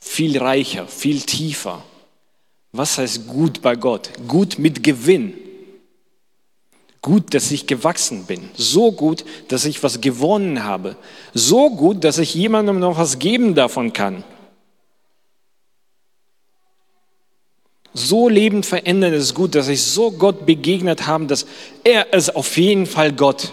viel 0.00 0.38
reicher, 0.38 0.88
viel 0.88 1.20
tiefer. 1.20 1.84
Was 2.72 2.98
heißt 2.98 3.26
gut 3.26 3.60
bei 3.60 3.76
Gott? 3.76 4.10
Gut 4.26 4.58
mit 4.58 4.82
Gewinn. 4.82 5.34
Gut, 7.02 7.32
dass 7.32 7.50
ich 7.50 7.66
gewachsen 7.66 8.24
bin. 8.26 8.50
So 8.54 8.92
gut, 8.92 9.24
dass 9.48 9.64
ich 9.64 9.82
was 9.82 10.00
gewonnen 10.00 10.64
habe. 10.64 10.96
So 11.32 11.70
gut, 11.70 12.04
dass 12.04 12.18
ich 12.18 12.34
jemandem 12.34 12.78
noch 12.78 12.98
was 12.98 13.18
geben 13.18 13.54
davon 13.54 13.92
kann. 13.92 14.22
So 17.92 18.28
lebend 18.28 18.66
verändern 18.66 19.14
ist 19.14 19.34
gut, 19.34 19.54
dass 19.54 19.68
ich 19.68 19.82
so 19.82 20.12
Gott 20.12 20.46
begegnet 20.46 21.06
habe, 21.06 21.26
dass 21.26 21.46
er 21.82 22.12
ist 22.12 22.36
auf 22.36 22.56
jeden 22.56 22.86
Fall 22.86 23.12
Gott. 23.12 23.52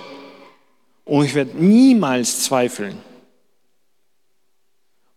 Und 1.06 1.26
ich 1.26 1.34
werde 1.34 1.58
niemals 1.58 2.44
zweifeln. 2.44 2.98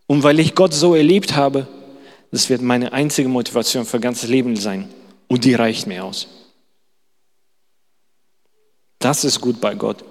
Und 0.07 0.23
weil 0.23 0.39
ich 0.39 0.55
Gott 0.55 0.73
so 0.73 0.95
erlebt 0.95 1.35
habe, 1.35 1.67
das 2.31 2.49
wird 2.49 2.61
meine 2.61 2.93
einzige 2.93 3.29
Motivation 3.29 3.85
für 3.85 3.99
ganzes 3.99 4.29
Leben 4.29 4.55
sein. 4.55 4.89
Und 5.27 5.43
die 5.43 5.53
reicht 5.53 5.85
mir 5.85 6.03
aus. 6.03 6.27
Das 9.01 9.23
ist 9.23 9.41
gut 9.41 9.59
bei 9.59 9.73
Gott. 9.73 10.03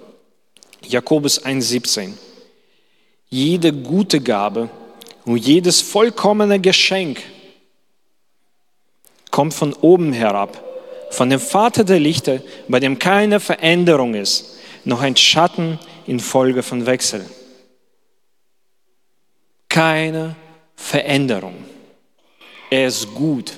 Jakobus 0.83 1.43
1,17. 1.45 2.11
Jede 3.29 3.71
gute 3.71 4.19
Gabe 4.19 4.69
und 5.23 5.37
jedes 5.37 5.79
vollkommene 5.79 6.59
Geschenk 6.59 7.21
kommt 9.31 9.53
von 9.53 9.71
oben 9.75 10.11
herab, 10.11 10.61
von 11.09 11.29
dem 11.29 11.39
Vater 11.39 11.85
der 11.85 12.01
Lichter, 12.01 12.41
bei 12.67 12.81
dem 12.81 12.99
keine 12.99 13.39
Veränderung 13.39 14.13
ist, 14.13 14.57
noch 14.83 14.99
ein 14.99 15.15
Schatten 15.15 15.79
infolge 16.05 16.61
von 16.61 16.85
Wechsel. 16.85 17.25
Keine 19.69 20.35
Veränderung. 20.75 21.55
Er 22.69 22.87
ist 22.87 23.13
gut. 23.15 23.53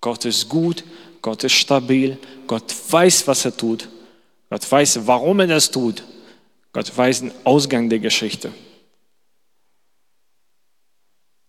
Gott 0.00 0.24
ist 0.24 0.48
gut, 0.48 0.84
Gott 1.20 1.42
ist 1.42 1.54
stabil, 1.54 2.16
Gott 2.46 2.72
weiß, 2.88 3.26
was 3.26 3.44
er 3.44 3.56
tut 3.56 3.88
Gott 4.50 4.70
weiß, 4.70 5.06
warum 5.06 5.40
er 5.40 5.46
das 5.46 5.70
tut. 5.70 6.02
Gott 6.72 6.96
weiß 6.96 7.20
den 7.20 7.32
Ausgang 7.44 7.88
der 7.88 8.00
Geschichte. 8.00 8.52